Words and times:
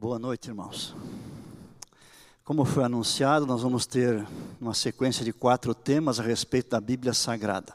Boa 0.00 0.18
noite, 0.18 0.48
irmãos. 0.48 0.96
Como 2.42 2.64
foi 2.64 2.84
anunciado, 2.84 3.44
nós 3.44 3.60
vamos 3.60 3.84
ter 3.84 4.26
uma 4.58 4.72
sequência 4.72 5.22
de 5.22 5.30
quatro 5.30 5.74
temas 5.74 6.18
a 6.18 6.22
respeito 6.22 6.70
da 6.70 6.80
Bíblia 6.80 7.12
Sagrada. 7.12 7.74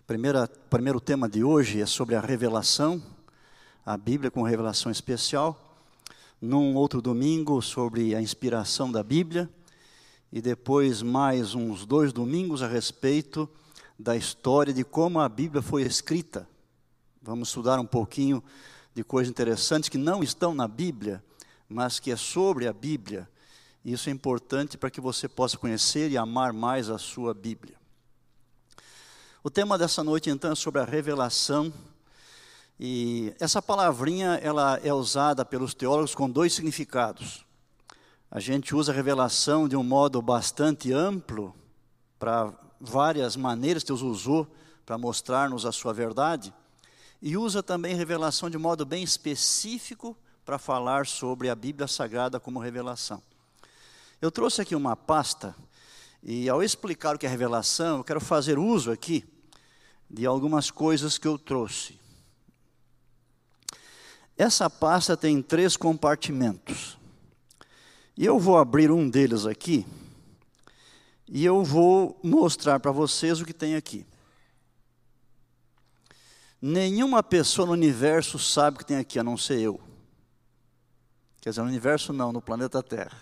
O 0.00 0.68
primeiro 0.68 1.00
tema 1.00 1.28
de 1.28 1.44
hoje 1.44 1.80
é 1.80 1.86
sobre 1.86 2.16
a 2.16 2.20
revelação, 2.20 3.00
a 3.86 3.96
Bíblia 3.96 4.32
com 4.32 4.42
revelação 4.42 4.90
especial. 4.90 5.78
Num 6.42 6.74
outro 6.74 7.00
domingo, 7.00 7.62
sobre 7.62 8.16
a 8.16 8.20
inspiração 8.20 8.90
da 8.90 9.04
Bíblia. 9.04 9.48
E 10.32 10.40
depois, 10.40 11.02
mais 11.02 11.54
uns 11.54 11.86
dois 11.86 12.12
domingos 12.12 12.64
a 12.64 12.66
respeito 12.66 13.48
da 13.96 14.16
história 14.16 14.74
de 14.74 14.82
como 14.82 15.20
a 15.20 15.28
Bíblia 15.28 15.62
foi 15.62 15.82
escrita. 15.82 16.48
Vamos 17.22 17.46
estudar 17.46 17.78
um 17.78 17.86
pouquinho 17.86 18.42
de 18.92 19.04
coisas 19.04 19.30
interessantes 19.30 19.88
que 19.88 19.96
não 19.96 20.20
estão 20.20 20.52
na 20.52 20.66
Bíblia, 20.66 21.22
mas 21.68 22.00
que 22.00 22.10
é 22.10 22.16
sobre 22.16 22.66
a 22.66 22.72
Bíblia. 22.72 23.28
Isso 23.84 24.08
é 24.08 24.12
importante 24.12 24.78
para 24.78 24.90
que 24.90 25.00
você 25.00 25.28
possa 25.28 25.58
conhecer 25.58 26.10
e 26.10 26.16
amar 26.16 26.52
mais 26.52 26.88
a 26.88 26.98
sua 26.98 27.34
Bíblia. 27.34 27.76
O 29.42 29.50
tema 29.50 29.78
dessa 29.78 30.02
noite 30.02 30.30
então 30.30 30.52
é 30.52 30.54
sobre 30.54 30.80
a 30.80 30.84
revelação. 30.84 31.72
E 32.80 33.34
essa 33.38 33.60
palavrinha 33.60 34.38
ela 34.42 34.78
é 34.82 34.92
usada 34.92 35.44
pelos 35.44 35.74
teólogos 35.74 36.14
com 36.14 36.28
dois 36.28 36.52
significados. 36.52 37.44
A 38.30 38.40
gente 38.40 38.74
usa 38.74 38.92
a 38.92 38.94
revelação 38.94 39.68
de 39.68 39.76
um 39.76 39.82
modo 39.82 40.20
bastante 40.20 40.92
amplo 40.92 41.54
para 42.18 42.52
várias 42.80 43.36
maneiras 43.36 43.82
que 43.82 43.88
Deus 43.88 44.02
usou 44.02 44.46
para 44.84 44.98
mostrar-nos 44.98 45.66
a 45.66 45.72
sua 45.72 45.92
verdade 45.92 46.52
e 47.20 47.36
usa 47.36 47.62
também 47.62 47.94
revelação 47.94 48.48
de 48.48 48.58
modo 48.58 48.84
bem 48.86 49.02
específico 49.02 50.16
para 50.48 50.58
falar 50.58 51.06
sobre 51.06 51.50
a 51.50 51.54
Bíblia 51.54 51.86
Sagrada 51.86 52.40
como 52.40 52.58
revelação. 52.58 53.22
Eu 54.18 54.30
trouxe 54.30 54.62
aqui 54.62 54.74
uma 54.74 54.96
pasta 54.96 55.54
e 56.22 56.48
ao 56.48 56.62
explicar 56.62 57.14
o 57.14 57.18
que 57.18 57.26
é 57.26 57.28
revelação, 57.28 57.98
eu 57.98 58.04
quero 58.04 58.18
fazer 58.18 58.58
uso 58.58 58.90
aqui 58.90 59.26
de 60.08 60.24
algumas 60.24 60.70
coisas 60.70 61.18
que 61.18 61.28
eu 61.28 61.38
trouxe. 61.38 62.00
Essa 64.38 64.70
pasta 64.70 65.18
tem 65.18 65.42
três 65.42 65.76
compartimentos. 65.76 66.96
E 68.16 68.24
eu 68.24 68.38
vou 68.38 68.56
abrir 68.56 68.90
um 68.90 69.06
deles 69.06 69.44
aqui 69.44 69.86
e 71.28 71.44
eu 71.44 71.62
vou 71.62 72.18
mostrar 72.24 72.80
para 72.80 72.90
vocês 72.90 73.38
o 73.38 73.44
que 73.44 73.52
tem 73.52 73.76
aqui. 73.76 74.06
Nenhuma 76.58 77.22
pessoa 77.22 77.66
no 77.66 77.72
universo 77.72 78.38
sabe 78.38 78.76
o 78.76 78.78
que 78.78 78.86
tem 78.86 78.96
aqui, 78.96 79.18
a 79.18 79.22
não 79.22 79.36
ser 79.36 79.60
eu. 79.60 79.87
Quer 81.40 81.50
dizer, 81.50 81.62
no 81.62 81.68
universo 81.68 82.12
não, 82.12 82.32
no 82.32 82.42
planeta 82.42 82.82
Terra. 82.82 83.16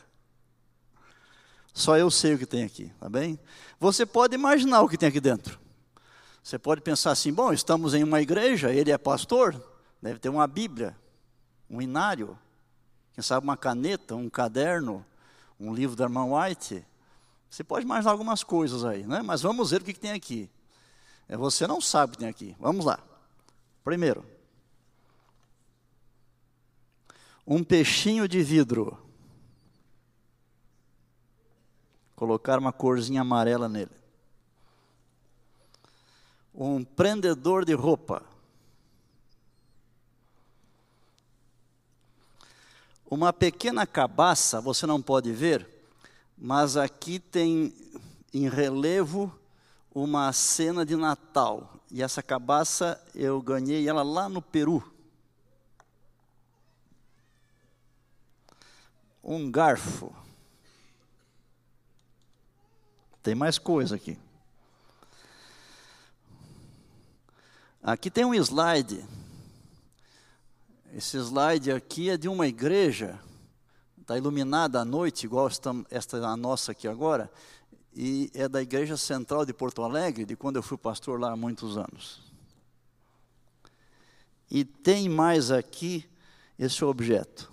Só 1.73 1.99
eu 1.99 2.11
sei 2.11 2.35
o 2.35 2.39
que 2.39 2.47
tem 2.47 2.65
aqui, 2.65 2.91
tá 2.99 3.09
bem? 3.09 3.39
Você 3.79 4.07
pode 4.07 4.35
imaginar 4.35 4.81
o 4.81 4.89
que 4.89 4.97
tem 4.97 5.11
aqui 5.11 5.21
dentro. 5.21 5.59
Você 6.43 6.59
pode 6.59 6.81
pensar 6.81 7.11
assim: 7.11 7.33
bom, 7.33 7.53
estamos 7.53 7.93
em 7.93 8.03
uma 8.03 8.23
igreja, 8.23 8.73
ele 8.73 8.91
é 8.91 8.97
pastor, 8.97 9.55
deve 10.01 10.19
ter 10.19 10.31
uma 10.31 10.47
Bíblia, 10.47 10.97
um 11.69 11.83
inário, 11.83 12.39
quem 13.13 13.23
sabe 13.23 13.45
uma 13.45 13.57
caneta, 13.57 14.15
um 14.15 14.31
caderno, 14.31 15.05
um 15.61 15.75
livro 15.75 15.95
da 15.95 16.05
irmã 16.05 16.25
White. 16.25 16.83
Você 17.51 17.63
pode 17.63 17.85
imaginar 17.85 18.11
algumas 18.13 18.43
coisas 18.43 18.85
aí, 18.85 19.07
né? 19.07 19.23
Mas 19.23 19.43
vamos 19.43 19.71
ver 19.71 19.83
o 19.83 19.85
que, 19.85 19.93
que 19.93 20.01
tem 20.01 20.13
aqui. 20.13 20.51
É, 21.29 21.37
você 21.37 21.67
não 21.67 21.81
sabe 21.81 22.11
o 22.11 22.13
que 22.13 22.19
tem 22.19 22.29
aqui. 22.29 22.57
Vamos 22.59 22.85
lá. 22.85 22.99
Primeiro, 23.85 24.25
um 27.47 27.63
peixinho 27.63 28.27
de 28.27 28.43
vidro. 28.43 28.99
Colocar 32.17 32.59
uma 32.59 32.73
corzinha 32.73 33.21
amarela 33.21 33.69
nele. 33.69 33.91
Um 36.53 36.83
prendedor 36.83 37.65
de 37.65 37.75
roupa. 37.75 38.23
Uma 43.09 43.33
pequena 43.33 43.87
cabaça, 43.87 44.61
você 44.61 44.85
não 44.85 45.01
pode 45.01 45.31
ver, 45.31 45.69
mas 46.37 46.77
aqui 46.77 47.21
tem 47.21 47.73
em 48.35 48.49
relevo 48.49 49.33
uma 49.95 50.33
cena 50.33 50.85
de 50.85 50.97
Natal. 50.97 51.81
E 51.91 52.03
essa 52.03 52.23
cabaça 52.23 53.01
eu 53.15 53.41
ganhei 53.41 53.89
ela 53.89 54.03
lá 54.03 54.29
no 54.29 54.43
Peru. 54.43 54.96
Um 59.27 59.51
garfo. 59.51 60.15
Tem 63.23 63.35
mais 63.35 63.59
coisa 63.59 63.97
aqui. 63.97 64.17
Aqui 67.83 68.11
tem 68.11 68.25
um 68.25 68.35
slide. 68.35 69.05
Esse 70.95 71.19
slide 71.19 71.73
aqui 71.73 72.09
é 72.09 72.17
de 72.17 72.29
uma 72.29 72.47
igreja. 72.47 73.19
Está 74.01 74.17
iluminada 74.17 74.81
à 74.81 74.85
noite, 74.85 75.27
igual 75.27 75.49
esta, 75.49 75.75
esta 75.91 76.17
a 76.27 76.37
nossa 76.37 76.71
aqui 76.73 76.87
agora 76.87 77.31
e 77.97 78.31
é 78.35 78.47
da 78.47 78.61
Igreja 78.61 78.95
Central 78.95 79.47
de 79.47 79.55
Porto 79.55 79.83
Alegre, 79.83 80.27
de 80.27 80.37
quando 80.37 80.57
eu 80.57 80.63
fui 80.63 80.77
pastor 80.77 81.19
lá 81.19 81.33
há 81.33 81.37
muitos 81.37 81.79
anos. 81.79 82.21
E 84.51 84.65
tem 84.67 85.09
mais 85.09 85.51
aqui 85.51 86.07
esse 86.59 86.85
objeto. 86.85 87.51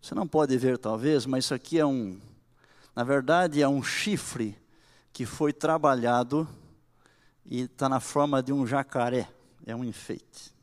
Você 0.00 0.14
não 0.14 0.26
pode 0.26 0.56
ver 0.56 0.78
talvez, 0.78 1.26
mas 1.26 1.44
isso 1.44 1.54
aqui 1.54 1.78
é 1.78 1.84
um, 1.84 2.18
na 2.96 3.04
verdade 3.04 3.60
é 3.60 3.68
um 3.68 3.82
chifre 3.82 4.56
que 5.12 5.26
foi 5.26 5.52
trabalhado 5.52 6.48
e 7.44 7.62
está 7.62 7.88
na 7.88 8.00
forma 8.00 8.42
de 8.42 8.52
um 8.52 8.66
jacaré, 8.66 9.28
é 9.66 9.76
um 9.76 9.84
enfeite. 9.84 10.54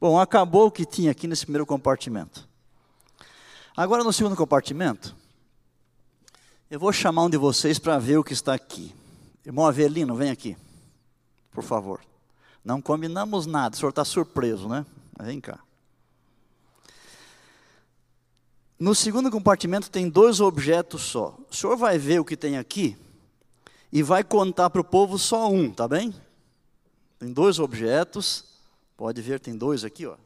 Bom, 0.00 0.20
acabou 0.20 0.66
o 0.66 0.70
que 0.70 0.84
tinha 0.84 1.10
aqui 1.10 1.26
nesse 1.26 1.44
primeiro 1.44 1.64
compartimento. 1.64 2.46
Agora 3.76 4.04
no 4.04 4.12
segundo 4.12 4.36
compartimento, 4.36 5.16
eu 6.70 6.78
vou 6.78 6.92
chamar 6.92 7.24
um 7.24 7.30
de 7.30 7.38
vocês 7.38 7.78
para 7.78 7.98
ver 7.98 8.18
o 8.18 8.24
que 8.24 8.32
está 8.34 8.52
aqui. 8.52 8.94
Irmão 9.44 9.66
Avelino, 9.66 10.14
vem 10.14 10.30
aqui, 10.30 10.56
por 11.50 11.64
favor. 11.64 12.00
Não 12.62 12.82
combinamos 12.82 13.46
nada, 13.46 13.74
o 13.74 13.78
senhor 13.78 13.90
está 13.90 14.04
surpreso, 14.04 14.68
né? 14.68 14.84
Vem 15.18 15.40
cá. 15.40 15.58
No 18.78 18.94
segundo 18.94 19.30
compartimento 19.30 19.90
tem 19.90 20.08
dois 20.08 20.40
objetos 20.40 21.02
só. 21.02 21.36
O 21.50 21.54
senhor 21.54 21.76
vai 21.76 21.98
ver 21.98 22.20
o 22.20 22.24
que 22.24 22.36
tem 22.36 22.56
aqui 22.56 22.96
e 23.90 24.02
vai 24.02 24.22
contar 24.22 24.70
para 24.70 24.80
o 24.80 24.84
povo 24.84 25.18
só 25.18 25.50
um, 25.50 25.70
tá 25.72 25.88
bem? 25.88 26.14
Tem 27.18 27.32
dois 27.32 27.58
objetos. 27.58 28.44
Pode 28.96 29.20
ver, 29.20 29.40
tem 29.40 29.56
dois 29.56 29.82
aqui, 29.82 30.06
ó. 30.06 30.16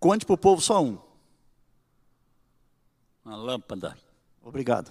Conte 0.00 0.24
para 0.24 0.34
o 0.34 0.38
povo 0.38 0.62
só 0.62 0.82
um. 0.82 0.98
Uma 3.24 3.36
lâmpada. 3.36 3.96
Obrigado. 4.42 4.90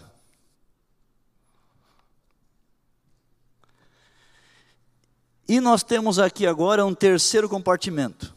E 5.47 5.59
nós 5.59 5.83
temos 5.83 6.17
aqui 6.17 6.47
agora 6.47 6.85
um 6.85 6.93
terceiro 6.93 7.49
compartimento. 7.49 8.33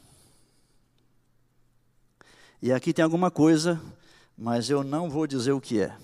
E 2.64 2.72
aqui 2.72 2.94
tem 2.94 3.02
alguma 3.02 3.30
coisa, 3.30 3.78
mas 4.34 4.70
eu 4.70 4.82
não 4.82 5.10
vou 5.10 5.26
dizer 5.26 5.52
o 5.52 5.60
que 5.60 5.82
é. 5.82 5.94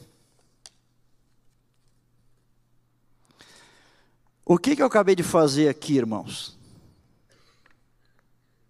O 4.45 4.59
que, 4.59 4.77
que 4.77 4.83
eu 4.83 4.87
acabei 4.87 5.17
de 5.17 5.23
fazer 5.23 5.71
aqui, 5.71 5.97
irmãos? 5.97 6.59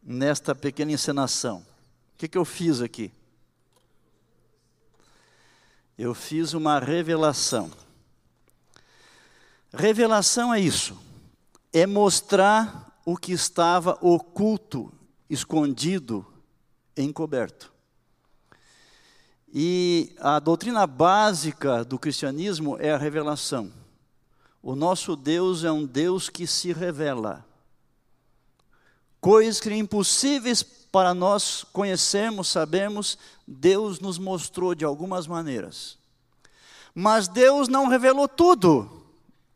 Nesta 0.00 0.54
pequena 0.54 0.92
encenação. 0.92 1.66
O 2.14 2.18
que, 2.18 2.28
que 2.28 2.38
eu 2.38 2.44
fiz 2.44 2.80
aqui? 2.80 3.12
eu 5.98 6.14
fiz 6.14 6.54
uma 6.54 6.78
revelação. 6.78 7.70
Revelação 9.70 10.54
é 10.54 10.60
isso, 10.60 10.96
é 11.72 11.86
mostrar 11.86 12.98
o 13.04 13.16
que 13.16 13.32
estava 13.32 13.98
oculto, 14.00 14.90
escondido, 15.28 16.24
encoberto. 16.96 17.79
E 19.52 20.14
a 20.20 20.38
doutrina 20.38 20.86
básica 20.86 21.84
do 21.84 21.98
cristianismo 21.98 22.76
é 22.78 22.92
a 22.92 22.98
revelação. 22.98 23.72
O 24.62 24.76
nosso 24.76 25.16
Deus 25.16 25.64
é 25.64 25.72
um 25.72 25.84
Deus 25.84 26.28
que 26.28 26.46
se 26.46 26.72
revela. 26.72 27.44
Coisas 29.20 29.60
que 29.60 29.74
impossíveis 29.74 30.62
para 30.62 31.12
nós 31.14 31.64
conhecermos, 31.72 32.48
sabemos, 32.48 33.18
Deus 33.46 34.00
nos 34.00 34.18
mostrou 34.18 34.74
de 34.74 34.84
algumas 34.84 35.26
maneiras. 35.26 35.98
Mas 36.94 37.28
Deus 37.28 37.68
não 37.68 37.88
revelou 37.88 38.28
tudo, 38.28 39.04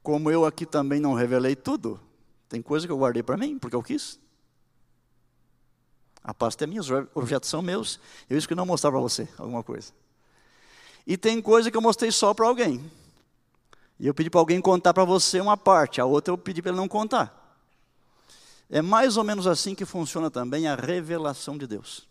como 0.02 0.31
eu 0.31 0.44
aqui 0.44 0.67
também 0.67 1.00
não 1.00 1.14
revelei 1.14 1.55
tudo. 1.55 2.00
Tem 2.49 2.61
coisa 2.61 2.87
que 2.87 2.93
eu 2.93 2.99
guardei 2.99 3.23
para 3.23 3.37
mim, 3.37 3.58
porque 3.58 3.75
eu 3.76 3.82
quis. 3.82 4.19
A 6.24 6.32
pasta 6.32 6.64
é 6.64 6.66
minha, 6.66 6.80
os 6.80 6.88
objetos 7.14 7.50
são 7.50 7.60
meus. 7.60 8.00
Eu 8.30 8.38
escolhi 8.38 8.56
não 8.56 8.64
mostrar 8.64 8.90
para 8.90 8.98
você 8.98 9.28
alguma 9.36 9.62
coisa. 9.62 9.92
E 11.06 11.18
tem 11.18 11.42
coisa 11.42 11.70
que 11.70 11.76
eu 11.76 11.82
mostrei 11.82 12.10
só 12.10 12.32
para 12.32 12.46
alguém. 12.46 12.90
E 14.00 14.06
eu 14.06 14.14
pedi 14.14 14.30
para 14.30 14.40
alguém 14.40 14.58
contar 14.58 14.94
para 14.94 15.04
você 15.04 15.38
uma 15.38 15.56
parte, 15.56 16.00
a 16.00 16.06
outra 16.06 16.32
eu 16.32 16.38
pedi 16.38 16.62
para 16.62 16.70
ele 16.70 16.78
não 16.78 16.88
contar. 16.88 17.42
É 18.70 18.80
mais 18.80 19.18
ou 19.18 19.22
menos 19.22 19.46
assim 19.46 19.74
que 19.74 19.84
funciona 19.84 20.30
também 20.30 20.66
a 20.66 20.74
revelação 20.74 21.58
de 21.58 21.66
Deus. 21.66 22.08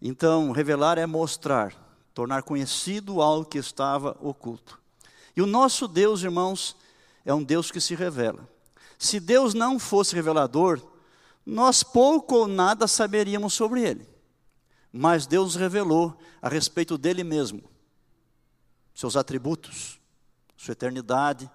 Então, 0.00 0.52
revelar 0.52 0.98
é 0.98 1.06
mostrar, 1.06 1.74
tornar 2.12 2.42
conhecido 2.42 3.22
algo 3.22 3.46
que 3.46 3.58
estava 3.58 4.16
oculto. 4.20 4.78
E 5.34 5.40
o 5.40 5.46
nosso 5.46 5.88
Deus, 5.88 6.22
irmãos, 6.22 6.76
é 7.24 7.32
um 7.32 7.42
Deus 7.42 7.70
que 7.70 7.80
se 7.80 7.94
revela. 7.94 8.46
Se 8.98 9.18
Deus 9.18 9.54
não 9.54 9.78
fosse 9.78 10.14
revelador, 10.14 10.80
nós 11.46 11.84
pouco 11.84 12.34
ou 12.34 12.48
nada 12.48 12.88
saberíamos 12.88 13.54
sobre 13.54 13.82
ele. 13.82 14.08
Mas 14.92 15.26
Deus 15.26 15.54
revelou 15.54 16.18
a 16.42 16.48
respeito 16.48 16.98
dele 16.98 17.22
mesmo, 17.22 17.62
seus 18.92 19.16
atributos, 19.16 20.00
sua 20.56 20.72
eternidade, 20.72 21.48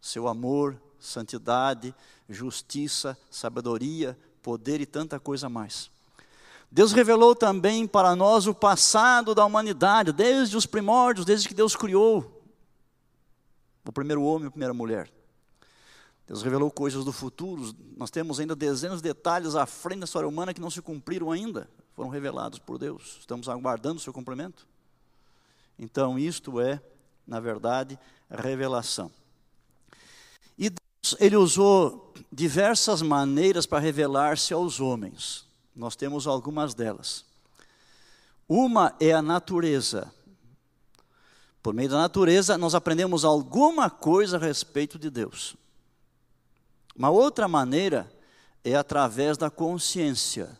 seu 0.00 0.28
amor, 0.28 0.80
santidade, 0.98 1.94
justiça, 2.28 3.16
sabedoria, 3.30 4.18
poder 4.42 4.80
e 4.80 4.86
tanta 4.86 5.18
coisa 5.18 5.48
mais. 5.48 5.90
Deus 6.70 6.92
revelou 6.92 7.34
também 7.34 7.86
para 7.86 8.16
nós 8.16 8.46
o 8.46 8.54
passado 8.54 9.34
da 9.34 9.44
humanidade, 9.44 10.12
desde 10.12 10.56
os 10.56 10.66
primórdios, 10.66 11.24
desde 11.24 11.48
que 11.48 11.54
Deus 11.54 11.76
criou 11.76 12.42
o 13.84 13.92
primeiro 13.92 14.22
homem 14.22 14.44
e 14.44 14.48
a 14.48 14.50
primeira 14.50 14.74
mulher. 14.74 15.21
Deus 16.26 16.42
revelou 16.42 16.70
coisas 16.70 17.04
do 17.04 17.12
futuro, 17.12 17.74
nós 17.96 18.10
temos 18.10 18.38
ainda 18.38 18.54
dezenas 18.54 19.02
de 19.02 19.08
detalhes 19.08 19.54
à 19.54 19.66
frente 19.66 20.00
da 20.00 20.04
história 20.04 20.28
humana 20.28 20.54
que 20.54 20.60
não 20.60 20.70
se 20.70 20.80
cumpriram 20.80 21.30
ainda, 21.30 21.68
foram 21.94 22.08
revelados 22.08 22.58
por 22.58 22.78
Deus, 22.78 23.18
estamos 23.20 23.48
aguardando 23.48 23.96
o 23.96 24.00
seu 24.00 24.12
cumprimento. 24.12 24.66
Então, 25.78 26.18
isto 26.18 26.60
é, 26.60 26.80
na 27.26 27.40
verdade, 27.40 27.98
revelação. 28.30 29.10
E 30.56 30.70
Deus, 30.70 31.16
ele 31.18 31.36
usou 31.36 32.14
diversas 32.30 33.02
maneiras 33.02 33.66
para 33.66 33.80
revelar-se 33.80 34.54
aos 34.54 34.80
homens. 34.80 35.44
Nós 35.74 35.96
temos 35.96 36.26
algumas 36.26 36.74
delas. 36.74 37.24
Uma 38.48 38.94
é 39.00 39.12
a 39.12 39.22
natureza. 39.22 40.12
Por 41.62 41.72
meio 41.72 41.88
da 41.88 41.98
natureza, 41.98 42.58
nós 42.58 42.74
aprendemos 42.74 43.24
alguma 43.24 43.88
coisa 43.88 44.36
a 44.36 44.40
respeito 44.40 44.98
de 44.98 45.08
Deus. 45.10 45.56
Uma 46.96 47.10
outra 47.10 47.48
maneira 47.48 48.10
é 48.64 48.74
através 48.74 49.36
da 49.36 49.50
consciência. 49.50 50.58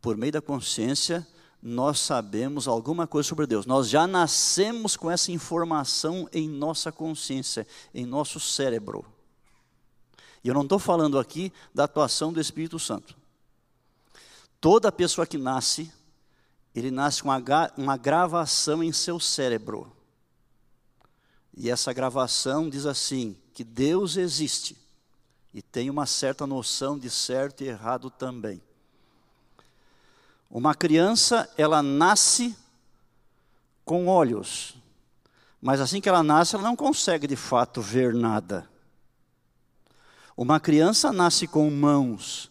Por 0.00 0.16
meio 0.16 0.32
da 0.32 0.40
consciência, 0.40 1.26
nós 1.62 2.00
sabemos 2.00 2.66
alguma 2.66 3.06
coisa 3.06 3.28
sobre 3.28 3.46
Deus. 3.46 3.66
Nós 3.66 3.88
já 3.88 4.06
nascemos 4.06 4.96
com 4.96 5.10
essa 5.10 5.30
informação 5.30 6.28
em 6.32 6.48
nossa 6.48 6.90
consciência, 6.90 7.66
em 7.94 8.06
nosso 8.06 8.40
cérebro. 8.40 9.04
E 10.42 10.48
eu 10.48 10.54
não 10.54 10.62
estou 10.62 10.78
falando 10.78 11.18
aqui 11.18 11.52
da 11.74 11.84
atuação 11.84 12.32
do 12.32 12.40
Espírito 12.40 12.78
Santo. 12.78 13.14
Toda 14.58 14.90
pessoa 14.90 15.26
que 15.26 15.36
nasce, 15.36 15.92
ele 16.74 16.90
nasce 16.90 17.22
com 17.22 17.28
uma, 17.76 17.96
gravação 17.96 18.82
em 18.82 18.92
seu 18.92 19.20
cérebro. 19.20 19.90
E 21.56 21.70
essa 21.70 21.92
gravação 21.92 22.68
diz 22.68 22.86
assim: 22.86 23.36
que 23.52 23.64
Deus 23.64 24.16
existe 24.16 24.76
e 25.52 25.60
tem 25.60 25.90
uma 25.90 26.06
certa 26.06 26.46
noção 26.46 26.98
de 26.98 27.10
certo 27.10 27.62
e 27.62 27.68
errado 27.68 28.08
também. 28.10 28.62
Uma 30.50 30.74
criança, 30.74 31.48
ela 31.56 31.82
nasce 31.82 32.56
com 33.84 34.06
olhos, 34.06 34.76
mas 35.60 35.80
assim 35.80 36.00
que 36.00 36.08
ela 36.08 36.22
nasce, 36.22 36.54
ela 36.54 36.64
não 36.64 36.76
consegue 36.76 37.26
de 37.26 37.36
fato 37.36 37.80
ver 37.80 38.14
nada. 38.14 38.68
Uma 40.36 40.58
criança 40.58 41.12
nasce 41.12 41.46
com 41.46 41.70
mãos, 41.70 42.50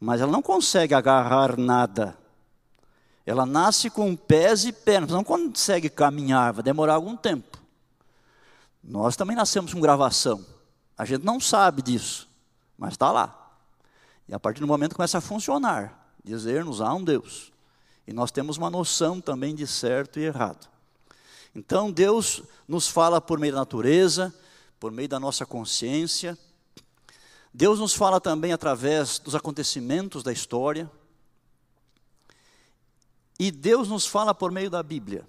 mas 0.00 0.20
ela 0.20 0.32
não 0.32 0.42
consegue 0.42 0.94
agarrar 0.94 1.56
nada. 1.56 2.18
Ela 3.24 3.46
nasce 3.46 3.90
com 3.90 4.16
pés 4.16 4.64
e 4.64 4.72
pernas, 4.72 5.10
não 5.10 5.22
consegue 5.22 5.88
caminhar, 5.88 6.52
vai 6.54 6.62
demorar 6.62 6.94
algum 6.94 7.16
tempo. 7.16 7.57
Nós 8.82 9.16
também 9.16 9.36
nascemos 9.36 9.74
com 9.74 9.80
gravação. 9.80 10.44
A 10.96 11.04
gente 11.04 11.24
não 11.24 11.40
sabe 11.40 11.82
disso, 11.82 12.28
mas 12.76 12.92
está 12.92 13.12
lá. 13.12 13.34
E 14.28 14.34
a 14.34 14.40
partir 14.40 14.60
do 14.60 14.66
momento 14.66 14.94
começa 14.94 15.18
a 15.18 15.20
funcionar 15.20 15.98
dizer-nos 16.28 16.80
há 16.80 16.92
um 16.92 17.02
Deus. 17.02 17.52
E 18.06 18.12
nós 18.12 18.30
temos 18.30 18.56
uma 18.56 18.70
noção 18.70 19.20
também 19.20 19.54
de 19.54 19.66
certo 19.66 20.18
e 20.18 20.24
errado. 20.24 20.68
Então 21.54 21.90
Deus 21.90 22.42
nos 22.66 22.86
fala 22.86 23.20
por 23.20 23.38
meio 23.38 23.52
da 23.52 23.60
natureza, 23.60 24.34
por 24.78 24.92
meio 24.92 25.08
da 25.08 25.18
nossa 25.18 25.44
consciência. 25.44 26.38
Deus 27.52 27.78
nos 27.78 27.94
fala 27.94 28.20
também 28.20 28.52
através 28.52 29.18
dos 29.18 29.34
acontecimentos 29.34 30.22
da 30.22 30.32
história. 30.32 30.90
E 33.38 33.50
Deus 33.50 33.88
nos 33.88 34.06
fala 34.06 34.34
por 34.34 34.50
meio 34.50 34.70
da 34.70 34.82
Bíblia. 34.82 35.26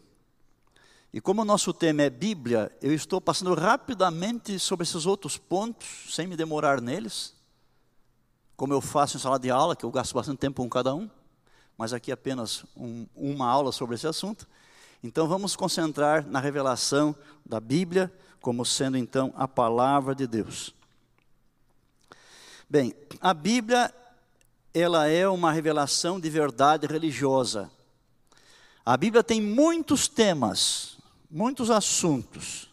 E 1.12 1.20
como 1.20 1.42
o 1.42 1.46
nosso 1.46 1.74
tema 1.74 2.04
é 2.04 2.10
Bíblia, 2.10 2.72
eu 2.82 2.94
estou 2.94 3.20
passando 3.20 3.54
rapidamente 3.56 4.60
sobre 4.60 4.84
esses 4.84 5.06
outros 5.06 5.38
pontos, 5.38 6.14
sem 6.14 6.28
me 6.28 6.36
demorar 6.36 6.82
neles 6.82 7.40
como 8.60 8.74
eu 8.74 8.82
faço 8.82 9.16
em 9.16 9.20
sala 9.22 9.40
de 9.40 9.50
aula, 9.50 9.74
que 9.74 9.86
eu 9.86 9.90
gasto 9.90 10.14
bastante 10.14 10.38
tempo 10.38 10.62
com 10.62 10.70
cada 10.70 10.94
um, 10.94 11.10
mas 11.78 11.94
aqui 11.94 12.12
apenas 12.12 12.66
um, 12.76 13.08
uma 13.16 13.48
aula 13.48 13.72
sobre 13.72 13.96
esse 13.96 14.06
assunto. 14.06 14.46
Então 15.02 15.30
vamos 15.30 15.56
concentrar 15.56 16.28
na 16.28 16.42
revelação 16.42 17.16
da 17.46 17.58
Bíblia, 17.62 18.14
como 18.42 18.66
sendo 18.66 18.98
então 18.98 19.34
a 19.38 19.48
palavra 19.48 20.14
de 20.14 20.28
Deus. 20.28 20.76
Bem, 22.70 22.94
a 23.22 23.34
Bíblia 23.34 23.96
ela 24.74 25.08
é 25.08 25.26
uma 25.26 25.54
revelação 25.54 26.20
de 26.20 26.30
verdade 26.30 26.86
religiosa. 26.86 27.72
A 28.86 28.98
Bíblia 28.98 29.24
tem 29.24 29.42
muitos 29.42 30.10
temas, 30.10 30.98
muitos 31.30 31.70
assuntos. 31.70 32.70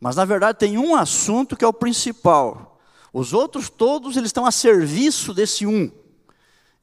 Mas 0.00 0.16
na 0.16 0.24
verdade 0.24 0.58
tem 0.58 0.78
um 0.78 0.94
assunto 0.94 1.56
que 1.56 1.64
é 1.64 1.68
o 1.68 1.72
principal, 1.72 2.78
os 3.12 3.32
outros 3.32 3.68
todos 3.68 4.16
eles 4.16 4.28
estão 4.28 4.46
a 4.46 4.52
serviço 4.52 5.32
desse 5.34 5.66
um. 5.66 5.90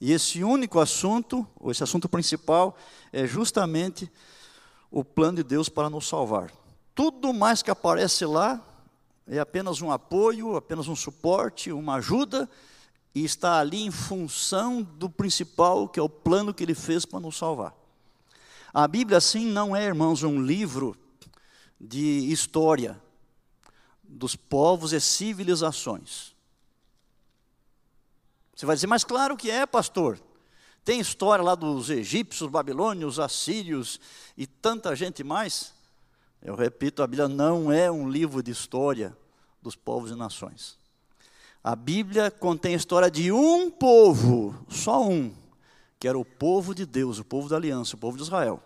E 0.01 0.11
esse 0.11 0.43
único 0.43 0.79
assunto, 0.79 1.47
ou 1.59 1.71
esse 1.71 1.83
assunto 1.83 2.09
principal, 2.09 2.77
é 3.13 3.25
justamente 3.25 4.11
o 4.91 5.03
plano 5.03 5.37
de 5.37 5.43
Deus 5.43 5.69
para 5.69 5.89
nos 5.89 6.07
salvar. 6.07 6.51
Tudo 6.93 7.33
mais 7.33 7.61
que 7.61 7.71
aparece 7.71 8.25
lá 8.25 8.61
é 9.27 9.39
apenas 9.39 9.81
um 9.81 9.91
apoio, 9.91 10.55
apenas 10.55 10.87
um 10.87 10.95
suporte, 10.95 11.71
uma 11.71 11.95
ajuda, 11.95 12.49
e 13.13 13.23
está 13.23 13.59
ali 13.59 13.83
em 13.83 13.91
função 13.91 14.81
do 14.81 15.09
principal, 15.09 15.87
que 15.87 15.99
é 15.99 16.03
o 16.03 16.09
plano 16.09 16.53
que 16.53 16.63
ele 16.63 16.75
fez 16.75 17.05
para 17.05 17.19
nos 17.19 17.37
salvar. 17.37 17.73
A 18.75 18.89
Bíblia, 18.89 19.19
assim, 19.19 19.45
não 19.45 19.73
é, 19.73 19.85
irmãos, 19.85 20.21
um 20.21 20.41
livro 20.41 20.97
de 21.79 22.29
história, 22.29 23.01
dos 24.03 24.35
povos 24.35 24.91
e 24.91 24.99
civilizações. 24.99 26.35
Você 28.53 28.65
vai 28.65 28.75
dizer, 28.75 28.87
mas 28.87 29.05
claro 29.05 29.37
que 29.37 29.49
é, 29.49 29.65
pastor. 29.65 30.19
Tem 30.83 30.99
história 30.99 31.41
lá 31.41 31.55
dos 31.55 31.89
egípcios, 31.89 32.51
babilônios, 32.51 33.17
assírios 33.17 33.97
e 34.35 34.45
tanta 34.45 34.93
gente 34.93 35.23
mais. 35.23 35.73
Eu 36.41 36.53
repito, 36.53 37.01
a 37.01 37.07
Bíblia 37.07 37.29
não 37.29 37.71
é 37.71 37.89
um 37.89 38.09
livro 38.09 38.43
de 38.43 38.51
história 38.51 39.17
dos 39.61 39.77
povos 39.77 40.11
e 40.11 40.15
nações. 40.15 40.77
A 41.63 41.77
Bíblia 41.77 42.29
contém 42.29 42.73
a 42.73 42.77
história 42.77 43.09
de 43.09 43.31
um 43.31 43.71
povo, 43.71 44.53
só 44.67 45.07
um, 45.07 45.33
que 45.99 46.07
era 46.07 46.17
o 46.17 46.25
povo 46.25 46.75
de 46.75 46.85
Deus, 46.85 47.19
o 47.19 47.23
povo 47.25 47.49
da 47.49 47.55
aliança, 47.55 47.95
o 47.95 47.99
povo 47.99 48.17
de 48.17 48.23
Israel. 48.23 48.61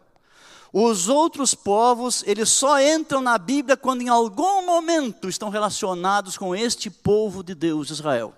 Os 0.72 1.08
outros 1.08 1.56
povos, 1.56 2.24
eles 2.28 2.50
só 2.50 2.80
entram 2.80 3.22
na 3.22 3.38
Bíblia 3.38 3.76
quando 3.76 4.02
em 4.02 4.10
algum 4.10 4.66
momento 4.66 5.28
estão 5.28 5.50
relacionados 5.50 6.38
com 6.38 6.56
este 6.56 6.90
povo 6.90 7.44
de 7.44 7.56
Deus, 7.56 7.90
Israel. 7.90 8.36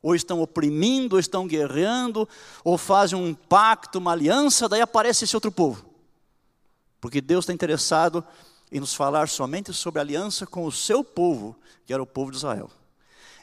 Ou 0.00 0.14
estão 0.14 0.40
oprimindo, 0.40 1.16
ou 1.16 1.20
estão 1.20 1.46
guerreando, 1.46 2.28
ou 2.62 2.78
fazem 2.78 3.18
um 3.18 3.34
pacto, 3.34 3.98
uma 3.98 4.12
aliança, 4.12 4.68
daí 4.68 4.80
aparece 4.80 5.24
esse 5.24 5.34
outro 5.34 5.50
povo. 5.50 5.84
Porque 7.00 7.20
Deus 7.20 7.42
está 7.44 7.52
interessado 7.52 8.24
em 8.70 8.78
nos 8.78 8.94
falar 8.94 9.28
somente 9.28 9.72
sobre 9.72 9.98
a 9.98 10.02
aliança 10.02 10.46
com 10.46 10.64
o 10.64 10.72
seu 10.72 11.02
povo, 11.02 11.56
que 11.84 11.92
era 11.92 12.02
o 12.02 12.06
povo 12.06 12.30
de 12.30 12.36
Israel. 12.36 12.70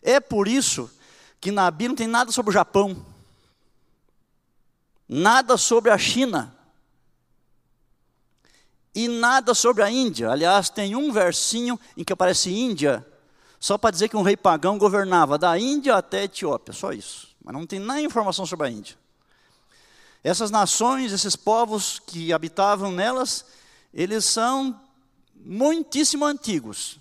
É 0.02 0.20
por 0.20 0.48
isso 0.48 0.90
que 1.42 1.52
na 1.52 1.70
Bíblia 1.70 1.90
não 1.90 1.96
tem 1.96 2.08
nada 2.08 2.32
sobre 2.32 2.52
o 2.52 2.54
Japão, 2.54 3.06
nada 5.14 5.58
sobre 5.58 5.92
a 5.92 5.98
China, 5.98 6.54
e 8.96 9.08
nada 9.08 9.54
sobre 9.54 9.84
a 9.84 9.90
Índia. 9.90 10.30
Aliás, 10.30 10.70
tem 10.70 10.96
um 10.96 11.12
versinho 11.12 11.80
em 11.98 12.04
que 12.04 12.14
aparece 12.14 12.52
Índia, 12.52 13.06
Só 13.60 13.78
para 13.78 13.92
dizer 13.92 14.10
que 14.10 14.18
um 14.18 14.24
rei 14.24 14.36
pagão 14.36 14.78
governava 14.78 15.38
da 15.38 15.58
Índia 15.58 15.96
até 15.96 16.20
a 16.20 16.24
Etiópia, 16.26 16.74
só 16.74 16.92
isso. 16.92 17.30
Mas 17.42 17.54
não 17.54 17.66
tem 17.66 17.80
nem 17.80 18.04
informação 18.04 18.46
sobre 18.46 18.68
a 18.68 18.70
Índia. 18.70 18.98
Essas 20.22 20.52
nações, 20.52 21.14
esses 21.14 21.34
povos 21.38 21.98
que 21.98 22.34
habitavam 22.34 22.92
nelas, 22.92 23.46
eles 23.94 24.26
são 24.26 24.78
muitíssimo 25.34 26.26
antigos, 26.26 27.00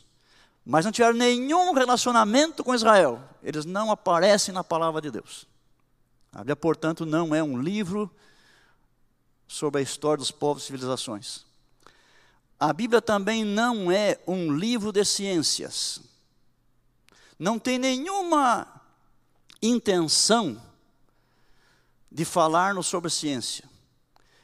mas 0.64 0.84
não 0.84 0.92
tiveram 0.92 1.14
nenhum 1.14 1.72
relacionamento 1.72 2.62
com 2.62 2.76
Israel. 2.76 3.20
Eles 3.42 3.64
não 3.64 3.90
aparecem 3.90 4.54
na 4.54 4.62
palavra 4.62 5.00
de 5.00 5.10
Deus. 5.10 5.48
A 6.32 6.38
Bíblia, 6.38 6.56
portanto, 6.56 7.04
não 7.04 7.34
é 7.34 7.42
um 7.42 7.60
livro 7.60 8.10
sobre 9.46 9.80
a 9.80 9.82
história 9.82 10.18
dos 10.18 10.30
povos 10.30 10.62
e 10.62 10.66
civilizações. 10.66 11.44
A 12.58 12.72
Bíblia 12.72 13.02
também 13.02 13.44
não 13.44 13.92
é 13.92 14.18
um 14.26 14.56
livro 14.56 14.92
de 14.92 15.04
ciências. 15.04 16.00
Não 17.38 17.58
tem 17.58 17.78
nenhuma 17.78 18.66
intenção 19.60 20.60
de 22.10 22.24
falar-nos 22.24 22.86
sobre 22.86 23.10
ciência. 23.10 23.64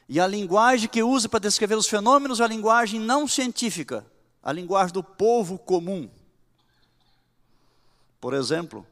E 0.07 0.19
a 0.19 0.27
linguagem 0.27 0.89
que 0.89 1.01
usa 1.01 1.29
para 1.29 1.39
descrever 1.39 1.75
os 1.75 1.87
fenômenos 1.87 2.39
é 2.39 2.43
a 2.43 2.47
linguagem 2.47 2.99
não 2.99 3.27
científica, 3.27 4.05
a 4.43 4.51
linguagem 4.51 4.93
do 4.93 5.03
povo 5.03 5.57
comum. 5.57 6.09
Por 8.19 8.33
exemplo, 8.33 8.85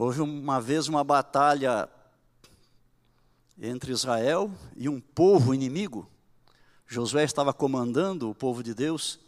houve 0.00 0.20
uma 0.20 0.60
vez 0.60 0.86
uma 0.86 1.02
batalha 1.02 1.88
entre 3.60 3.90
Israel 3.90 4.48
e 4.76 4.88
um 4.88 5.00
povo 5.00 5.52
inimigo. 5.52 6.08
Josué 6.86 7.24
estava 7.24 7.52
comandando 7.52 8.30
o 8.30 8.34
povo 8.34 8.62
de 8.62 8.72
Deus 8.74 9.18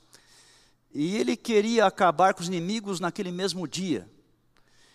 e 0.94 1.16
ele 1.16 1.36
queria 1.36 1.86
acabar 1.86 2.34
com 2.34 2.40
os 2.40 2.46
inimigos 2.46 3.00
naquele 3.00 3.32
mesmo 3.32 3.66
dia. 3.66 4.08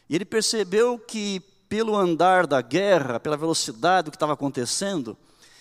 E 0.08 0.16
ele 0.16 0.24
percebeu 0.24 0.98
que, 0.98 1.42
pelo 1.68 1.94
andar 1.94 2.48
da 2.48 2.62
guerra, 2.62 3.20
pela 3.20 3.36
velocidade 3.36 4.06
do 4.06 4.12
que 4.12 4.16
estava 4.16 4.32
acontecendo, 4.32 5.18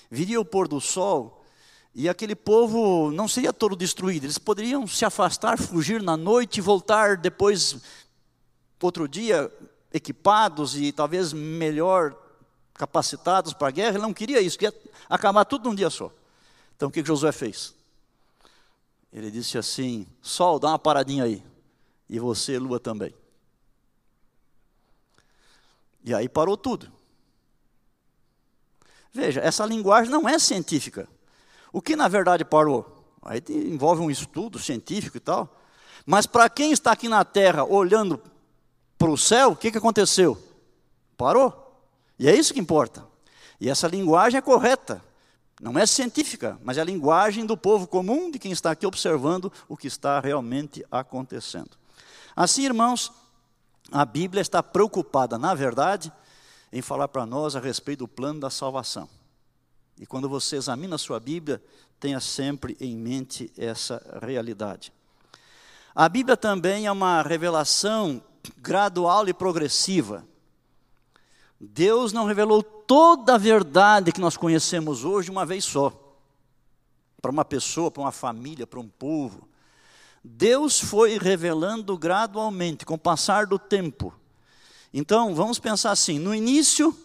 viria 0.09 0.40
o 0.40 0.44
pôr 0.44 0.68
do 0.68 0.80
sol 0.80 1.44
e 1.92 2.09
aquele 2.09 2.37
povo 2.37 3.11
não 3.11 3.26
seria 3.26 3.52
todo 3.52 3.75
destruído. 3.75 4.26
Eles 4.26 4.38
poderiam 4.38 4.87
se 4.87 5.04
afastar, 5.04 5.59
fugir 5.59 6.00
na 6.00 6.16
noite 6.16 6.59
e 6.59 6.61
voltar 6.61 7.16
depois, 7.16 7.78
outro 8.80 9.09
dia, 9.09 9.50
equipados 9.94 10.76
e 10.76 10.90
talvez 10.90 11.32
melhor 11.32 12.16
capacitados 12.74 13.54
para 13.54 13.68
a 13.68 13.70
guerra. 13.70 13.90
Ele 13.90 14.02
não 14.02 14.12
queria 14.12 14.40
isso, 14.40 14.58
queria 14.58 14.76
acabar 15.08 15.44
tudo 15.44 15.68
num 15.68 15.74
dia 15.74 15.88
só. 15.88 16.10
Então 16.76 16.88
o 16.88 16.92
que 16.92 17.04
Josué 17.04 17.30
fez? 17.30 17.72
Ele 19.12 19.30
disse 19.30 19.56
assim: 19.56 20.04
Sol, 20.20 20.58
dá 20.58 20.68
uma 20.68 20.78
paradinha 20.78 21.22
aí. 21.22 21.42
E 22.10 22.18
você, 22.18 22.58
lua, 22.58 22.80
também. 22.80 23.14
E 26.04 26.12
aí 26.12 26.28
parou 26.28 26.56
tudo. 26.56 26.92
Veja, 29.12 29.40
essa 29.40 29.64
linguagem 29.64 30.10
não 30.10 30.28
é 30.28 30.38
científica. 30.40 31.08
O 31.72 31.80
que 31.80 31.94
na 31.94 32.08
verdade 32.08 32.44
parou? 32.44 33.14
Aí 33.22 33.42
envolve 33.48 34.02
um 34.02 34.10
estudo 34.10 34.58
científico 34.58 35.16
e 35.16 35.20
tal. 35.20 35.60
Mas 36.04 36.26
para 36.26 36.50
quem 36.50 36.72
está 36.72 36.92
aqui 36.92 37.08
na 37.08 37.24
Terra 37.24 37.64
olhando 37.64 38.20
para 38.98 39.10
o 39.10 39.18
céu, 39.18 39.52
o 39.52 39.56
que, 39.56 39.70
que 39.70 39.78
aconteceu? 39.78 40.40
Parou. 41.16 41.60
E 42.18 42.28
é 42.28 42.34
isso 42.34 42.54
que 42.54 42.60
importa. 42.60 43.06
E 43.60 43.68
essa 43.68 43.88
linguagem 43.88 44.38
é 44.38 44.42
correta. 44.42 45.02
Não 45.60 45.78
é 45.78 45.86
científica, 45.86 46.58
mas 46.62 46.78
é 46.78 46.80
a 46.80 46.84
linguagem 46.84 47.46
do 47.46 47.56
povo 47.56 47.86
comum, 47.86 48.30
de 48.30 48.38
quem 48.38 48.52
está 48.52 48.72
aqui 48.72 48.86
observando 48.86 49.52
o 49.68 49.76
que 49.76 49.86
está 49.86 50.20
realmente 50.20 50.84
acontecendo. 50.90 51.70
Assim, 52.34 52.64
irmãos, 52.64 53.12
a 53.90 54.04
Bíblia 54.04 54.40
está 54.40 54.62
preocupada, 54.62 55.38
na 55.38 55.54
verdade, 55.54 56.12
em 56.72 56.82
falar 56.82 57.06
para 57.06 57.24
nós 57.24 57.54
a 57.54 57.60
respeito 57.60 58.00
do 58.00 58.08
plano 58.08 58.40
da 58.40 58.50
salvação. 58.50 59.08
E 59.98 60.04
quando 60.04 60.28
você 60.28 60.56
examina 60.56 60.96
a 60.96 60.98
sua 60.98 61.20
Bíblia, 61.20 61.62
tenha 62.00 62.18
sempre 62.18 62.76
em 62.80 62.96
mente 62.96 63.52
essa 63.56 64.02
realidade. 64.20 64.92
A 65.94 66.08
Bíblia 66.08 66.36
também 66.36 66.86
é 66.86 66.92
uma 66.92 67.22
revelação 67.22 68.20
gradual 68.58 69.28
e 69.28 69.34
progressiva. 69.34 70.26
Deus 71.60 72.12
não 72.12 72.26
revelou 72.26 72.62
toda 72.62 73.34
a 73.34 73.38
verdade 73.38 74.12
que 74.12 74.20
nós 74.20 74.36
conhecemos 74.36 75.04
hoje 75.04 75.30
uma 75.30 75.46
vez 75.46 75.64
só. 75.64 75.92
Para 77.20 77.30
uma 77.30 77.44
pessoa, 77.44 77.90
para 77.90 78.02
uma 78.02 78.12
família, 78.12 78.66
para 78.66 78.80
um 78.80 78.88
povo. 78.88 79.48
Deus 80.22 80.80
foi 80.80 81.18
revelando 81.18 81.96
gradualmente, 81.96 82.84
com 82.84 82.94
o 82.94 82.98
passar 82.98 83.46
do 83.46 83.58
tempo. 83.58 84.14
Então, 84.92 85.34
vamos 85.34 85.58
pensar 85.58 85.90
assim: 85.90 86.18
no 86.18 86.34
início, 86.34 86.96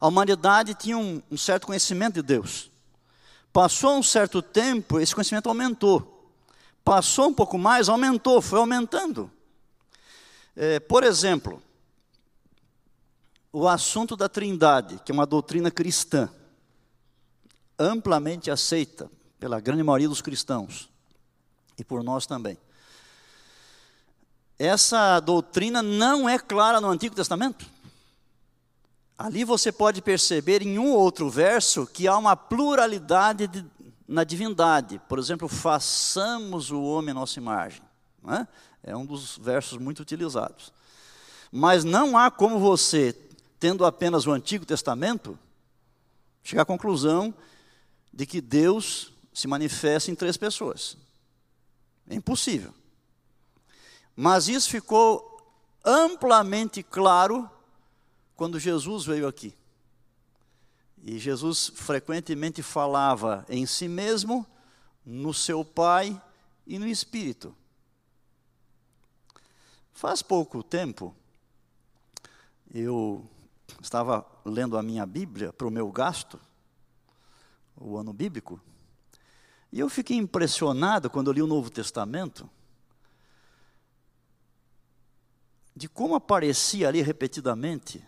a 0.00 0.06
humanidade 0.06 0.74
tinha 0.74 0.96
um, 0.96 1.22
um 1.30 1.36
certo 1.36 1.66
conhecimento 1.66 2.14
de 2.14 2.22
Deus. 2.22 2.70
Passou 3.52 3.96
um 3.96 4.02
certo 4.02 4.42
tempo, 4.42 5.00
esse 5.00 5.14
conhecimento 5.14 5.48
aumentou. 5.48 6.30
Passou 6.84 7.28
um 7.28 7.34
pouco 7.34 7.56
mais, 7.56 7.88
aumentou, 7.88 8.42
foi 8.42 8.58
aumentando. 8.58 9.30
É, 10.56 10.80
por 10.80 11.04
exemplo, 11.04 11.62
o 13.52 13.68
assunto 13.68 14.16
da 14.16 14.26
Trindade, 14.26 14.98
que 15.04 15.12
é 15.12 15.14
uma 15.14 15.26
doutrina 15.26 15.70
cristã, 15.70 16.30
amplamente 17.78 18.50
aceita 18.50 19.10
pela 19.38 19.60
grande 19.60 19.82
maioria 19.82 20.08
dos 20.08 20.22
cristãos 20.22 20.88
e 21.78 21.84
por 21.84 22.02
nós 22.02 22.26
também. 22.26 22.56
Essa 24.58 25.20
doutrina 25.20 25.82
não 25.82 26.26
é 26.26 26.38
clara 26.38 26.80
no 26.80 26.88
Antigo 26.88 27.14
Testamento. 27.14 27.66
Ali 29.18 29.44
você 29.44 29.70
pode 29.70 30.00
perceber 30.00 30.62
em 30.62 30.78
um 30.78 30.92
ou 30.92 30.98
outro 30.98 31.28
verso 31.28 31.86
que 31.86 32.08
há 32.08 32.16
uma 32.16 32.34
pluralidade 32.34 33.46
de, 33.46 33.64
na 34.08 34.24
divindade. 34.24 34.98
Por 35.06 35.18
exemplo, 35.18 35.48
façamos 35.48 36.70
o 36.70 36.82
homem 36.82 37.14
nossa 37.14 37.38
imagem. 37.38 37.82
É? 38.28 38.46
É 38.86 38.96
um 38.96 39.04
dos 39.04 39.36
versos 39.36 39.76
muito 39.78 40.00
utilizados. 40.00 40.72
Mas 41.52 41.84
não 41.84 42.16
há 42.16 42.30
como 42.30 42.58
você 42.58 43.12
tendo 43.58 43.84
apenas 43.84 44.26
o 44.26 44.32
Antigo 44.32 44.64
Testamento, 44.64 45.38
chegar 46.42 46.62
à 46.62 46.66
conclusão 46.66 47.34
de 48.12 48.24
que 48.24 48.40
Deus 48.40 49.12
se 49.32 49.48
manifesta 49.48 50.10
em 50.10 50.14
três 50.14 50.36
pessoas. 50.36 50.96
É 52.08 52.14
impossível. 52.14 52.72
Mas 54.14 54.48
isso 54.48 54.70
ficou 54.70 55.36
amplamente 55.84 56.82
claro 56.82 57.50
quando 58.36 58.58
Jesus 58.58 59.04
veio 59.04 59.26
aqui. 59.26 59.54
E 61.02 61.18
Jesus 61.18 61.72
frequentemente 61.74 62.62
falava 62.62 63.44
em 63.48 63.66
si 63.66 63.88
mesmo, 63.88 64.46
no 65.04 65.32
seu 65.34 65.64
Pai 65.64 66.20
e 66.66 66.78
no 66.78 66.86
Espírito. 66.86 67.54
Faz 69.96 70.20
pouco 70.20 70.62
tempo, 70.62 71.16
eu 72.70 73.26
estava 73.80 74.26
lendo 74.44 74.76
a 74.76 74.82
minha 74.82 75.06
Bíblia 75.06 75.54
para 75.54 75.66
o 75.66 75.70
meu 75.70 75.90
gasto, 75.90 76.38
o 77.74 77.96
ano 77.96 78.12
bíblico, 78.12 78.60
e 79.72 79.80
eu 79.80 79.88
fiquei 79.88 80.18
impressionado 80.18 81.08
quando 81.08 81.28
eu 81.28 81.32
li 81.32 81.40
o 81.40 81.46
Novo 81.46 81.70
Testamento, 81.70 82.46
de 85.74 85.88
como 85.88 86.14
aparecia 86.14 86.88
ali 86.88 87.00
repetidamente, 87.00 88.06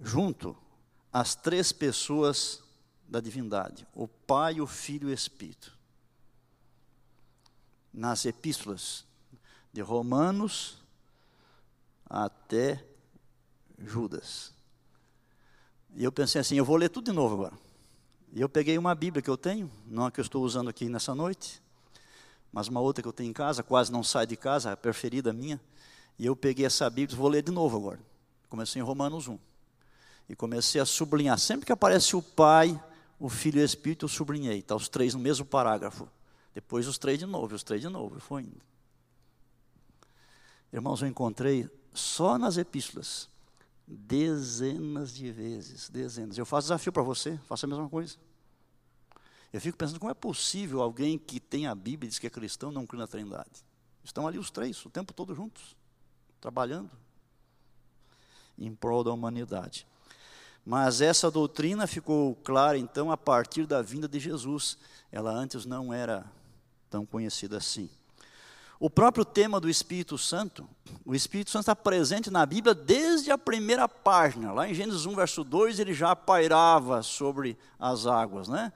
junto, 0.00 0.56
as 1.12 1.36
três 1.36 1.70
pessoas 1.70 2.60
da 3.06 3.20
divindade: 3.20 3.86
o 3.94 4.08
Pai, 4.08 4.60
o 4.60 4.66
Filho 4.66 5.10
e 5.10 5.12
o 5.12 5.14
Espírito. 5.14 5.78
Nas 7.94 8.24
epístolas 8.24 9.05
de 9.76 9.82
Romanos 9.82 10.78
até 12.08 12.82
Judas. 13.78 14.50
E 15.94 16.02
eu 16.02 16.10
pensei 16.10 16.40
assim, 16.40 16.56
eu 16.56 16.64
vou 16.64 16.76
ler 16.76 16.88
tudo 16.88 17.04
de 17.04 17.12
novo 17.12 17.34
agora. 17.34 17.52
E 18.32 18.40
eu 18.40 18.48
peguei 18.48 18.78
uma 18.78 18.94
Bíblia 18.94 19.20
que 19.20 19.28
eu 19.28 19.36
tenho, 19.36 19.70
não 19.86 20.06
a 20.06 20.10
que 20.10 20.18
eu 20.18 20.22
estou 20.22 20.42
usando 20.42 20.70
aqui 20.70 20.88
nessa 20.88 21.14
noite, 21.14 21.60
mas 22.50 22.68
uma 22.68 22.80
outra 22.80 23.02
que 23.02 23.08
eu 23.08 23.12
tenho 23.12 23.28
em 23.28 23.34
casa, 23.34 23.62
quase 23.62 23.92
não 23.92 24.02
sai 24.02 24.26
de 24.26 24.34
casa, 24.34 24.72
a 24.72 24.76
preferida 24.78 25.30
minha. 25.30 25.60
E 26.18 26.24
eu 26.24 26.34
peguei 26.34 26.64
essa 26.64 26.88
Bíblia 26.88 27.14
e 27.14 27.18
vou 27.18 27.28
ler 27.28 27.42
de 27.42 27.52
novo 27.52 27.76
agora. 27.76 28.00
Comecei 28.48 28.80
em 28.80 28.84
Romanos 28.84 29.28
1. 29.28 29.38
E 30.30 30.34
comecei 30.34 30.80
a 30.80 30.86
sublinhar. 30.86 31.38
Sempre 31.38 31.66
que 31.66 31.72
aparece 31.72 32.16
o 32.16 32.22
Pai, 32.22 32.82
o 33.20 33.28
Filho 33.28 33.58
e 33.58 33.62
o 33.62 33.64
Espírito, 33.66 34.06
eu 34.06 34.08
sublinhei. 34.08 34.60
Está 34.60 34.74
os 34.74 34.88
três 34.88 35.12
no 35.12 35.20
mesmo 35.20 35.44
parágrafo. 35.44 36.08
Depois 36.54 36.88
os 36.88 36.96
três 36.96 37.18
de 37.18 37.26
novo, 37.26 37.54
os 37.54 37.62
três 37.62 37.82
de 37.82 37.90
novo. 37.90 38.16
E 38.16 38.20
foi 38.20 38.40
indo. 38.40 38.75
Irmãos, 40.72 41.02
eu 41.02 41.08
encontrei 41.08 41.68
só 41.92 42.38
nas 42.38 42.56
epístolas 42.56 43.28
dezenas 43.86 45.14
de 45.14 45.30
vezes, 45.30 45.88
dezenas. 45.88 46.36
Eu 46.36 46.44
faço 46.44 46.66
desafio 46.66 46.92
para 46.92 47.02
você, 47.02 47.38
faça 47.46 47.66
a 47.66 47.68
mesma 47.68 47.88
coisa. 47.88 48.16
Eu 49.52 49.60
fico 49.60 49.78
pensando 49.78 50.00
como 50.00 50.10
é 50.10 50.14
possível 50.14 50.82
alguém 50.82 51.16
que 51.16 51.38
tem 51.38 51.66
a 51.66 51.74
Bíblia 51.74 52.08
e 52.08 52.10
diz 52.10 52.18
que 52.18 52.26
é 52.26 52.30
cristão 52.30 52.72
não 52.72 52.86
crê 52.86 52.98
na 52.98 53.06
Trindade. 53.06 53.64
Estão 54.02 54.26
ali 54.26 54.38
os 54.38 54.50
três, 54.50 54.84
o 54.84 54.90
tempo 54.90 55.12
todo 55.12 55.34
juntos, 55.34 55.76
trabalhando 56.40 56.90
em 58.58 58.74
prol 58.74 59.04
da 59.04 59.12
humanidade. 59.12 59.86
Mas 60.64 61.00
essa 61.00 61.30
doutrina 61.30 61.86
ficou 61.86 62.34
clara, 62.36 62.76
então, 62.76 63.12
a 63.12 63.16
partir 63.16 63.66
da 63.66 63.80
vinda 63.82 64.08
de 64.08 64.18
Jesus. 64.18 64.76
Ela 65.12 65.30
antes 65.30 65.64
não 65.64 65.92
era 65.92 66.26
tão 66.90 67.06
conhecida 67.06 67.56
assim. 67.56 67.88
O 68.78 68.90
próprio 68.90 69.24
tema 69.24 69.58
do 69.58 69.70
Espírito 69.70 70.18
Santo, 70.18 70.68
o 71.04 71.14
Espírito 71.14 71.50
Santo 71.50 71.62
está 71.62 71.74
presente 71.74 72.30
na 72.30 72.44
Bíblia 72.44 72.74
desde 72.74 73.30
a 73.30 73.38
primeira 73.38 73.88
página. 73.88 74.52
Lá 74.52 74.68
em 74.68 74.74
Gênesis 74.74 75.06
1, 75.06 75.14
verso 75.14 75.42
2, 75.42 75.78
ele 75.78 75.94
já 75.94 76.14
pairava 76.14 77.02
sobre 77.02 77.56
as 77.78 78.06
águas, 78.06 78.48
né? 78.48 78.70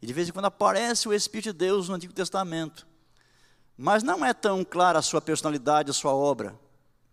E 0.00 0.06
de 0.06 0.12
vez 0.12 0.28
em 0.28 0.32
quando 0.32 0.44
aparece 0.44 1.08
o 1.08 1.12
Espírito 1.12 1.52
de 1.52 1.58
Deus 1.58 1.88
no 1.88 1.96
Antigo 1.96 2.12
Testamento. 2.12 2.86
Mas 3.76 4.04
não 4.04 4.24
é 4.24 4.32
tão 4.32 4.64
clara 4.64 5.00
a 5.00 5.02
sua 5.02 5.20
personalidade, 5.20 5.90
a 5.90 5.94
sua 5.94 6.14
obra. 6.14 6.54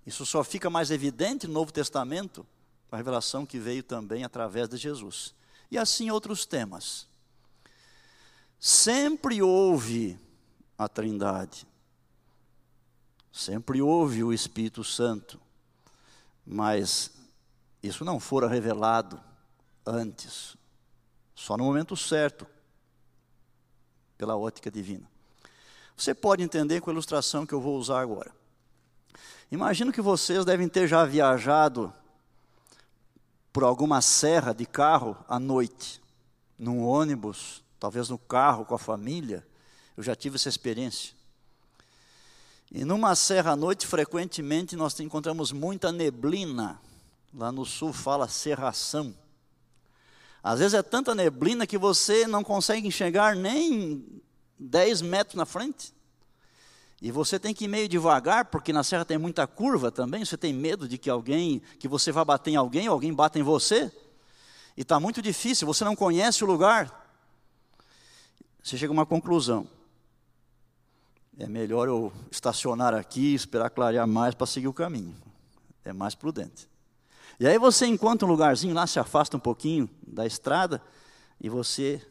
Isso 0.06 0.26
só 0.26 0.44
fica 0.44 0.70
mais 0.70 0.92
evidente 0.92 1.48
no 1.48 1.54
Novo 1.54 1.74
Testamento, 1.74 2.46
com 2.88 2.96
a 2.96 2.98
revelação 2.98 3.46
que 3.46 3.58
veio 3.58 3.82
também 3.82 4.24
através 4.24 4.70
de 4.70 4.78
Jesus. 4.78 5.34
E 5.72 5.78
assim 5.78 6.12
outros 6.12 6.46
temas. 6.46 7.08
Sempre 8.60 9.42
houve 9.42 10.20
a 10.78 10.88
Trindade 10.88 11.66
Sempre 13.32 13.82
houve 13.82 14.24
o 14.24 14.34
Espírito 14.34 14.84
Santo, 14.84 15.40
mas 16.46 17.12
isso 17.84 18.04
não 18.04 18.20
fora 18.20 18.48
revelado 18.48 19.20
antes, 19.86 20.58
só 21.36 21.56
no 21.56 21.64
momento 21.64 21.96
certo, 21.96 22.48
pela 24.18 24.36
ótica 24.36 24.72
divina. 24.72 25.10
Você 25.96 26.14
pode 26.14 26.44
entender 26.44 26.82
com 26.82 26.90
a 26.90 26.94
ilustração 26.94 27.46
que 27.46 27.54
eu 27.54 27.62
vou 27.62 27.78
usar 27.78 28.02
agora. 28.02 28.32
Imagino 29.52 29.92
que 29.92 30.02
vocês 30.02 30.44
devem 30.44 30.68
ter 30.68 30.88
já 30.88 31.06
viajado 31.06 31.94
por 33.52 33.64
alguma 33.64 34.02
serra 34.02 34.54
de 34.54 34.66
carro 34.66 35.18
à 35.28 35.40
noite, 35.40 36.02
num 36.60 36.84
ônibus, 36.84 37.64
talvez 37.80 38.10
no 38.10 38.18
carro 38.18 38.66
com 38.66 38.76
a 38.76 38.80
família. 38.80 39.44
Eu 39.96 40.04
já 40.04 40.16
tive 40.16 40.36
essa 40.36 40.50
experiência. 40.50 41.17
E 42.72 42.84
numa 42.84 43.16
serra 43.16 43.52
à 43.52 43.56
noite, 43.56 43.88
frequentemente, 43.88 44.76
nós 44.76 45.00
encontramos 45.00 45.52
muita 45.52 45.92
neblina. 45.92 46.80
Lá 47.34 47.52
no 47.52 47.66
sul 47.66 47.94
fala 47.94 48.28
serração. 48.28 49.16
Às 50.44 50.60
vezes 50.60 50.74
é 50.74 50.84
tanta 50.84 51.16
neblina 51.16 51.66
que 51.66 51.78
você 51.78 52.28
não 52.28 52.44
consegue 52.44 52.88
enxergar 52.88 53.36
nem 53.36 54.22
10 54.60 55.02
metros 55.02 55.36
na 55.36 55.46
frente. 55.46 55.94
E 57.02 57.12
você 57.12 57.40
tem 57.40 57.54
que 57.54 57.66
ir 57.66 57.68
meio 57.68 57.88
devagar, 57.88 58.46
porque 58.46 58.74
na 58.74 58.84
serra 58.84 59.06
tem 59.06 59.18
muita 59.18 59.46
curva 59.46 59.92
também. 59.92 60.26
Você 60.26 60.36
tem 60.36 60.52
medo 60.52 60.88
de 60.88 60.98
que 60.98 61.10
alguém, 61.10 61.62
que 61.80 61.88
você 61.88 62.12
vá 62.12 62.26
bater 62.26 62.52
em 62.52 62.56
alguém, 62.56 62.90
ou 62.90 62.94
alguém 62.94 63.14
bata 63.14 63.40
em 63.40 63.44
você. 63.44 63.92
E 64.76 64.82
está 64.82 65.00
muito 65.00 65.22
difícil, 65.22 65.68
você 65.68 65.86
não 65.86 65.96
conhece 65.96 66.44
o 66.44 66.48
lugar. 66.48 67.06
Você 68.62 68.78
chega 68.78 68.92
a 68.92 68.94
uma 68.94 69.06
conclusão 69.06 69.77
é 71.40 71.48
melhor 71.48 71.88
eu 71.88 72.12
estacionar 72.32 72.94
aqui, 72.96 73.34
esperar 73.34 73.70
clarear 73.70 74.08
mais 74.08 74.34
para 74.34 74.48
seguir 74.48 74.68
o 74.68 74.74
caminho. 74.74 75.16
É 75.86 75.94
mais 75.94 76.16
prudente. 76.16 76.68
E 77.40 77.48
aí 77.48 77.60
você 77.60 77.86
encontra 77.86 78.28
um 78.28 78.32
lugarzinho 78.32 78.74
lá, 78.74 78.88
se 78.88 79.00
afasta 79.00 79.38
um 79.38 79.40
pouquinho 79.40 79.88
da 80.06 80.26
estrada, 80.26 80.82
e 81.40 81.48
você 81.48 82.02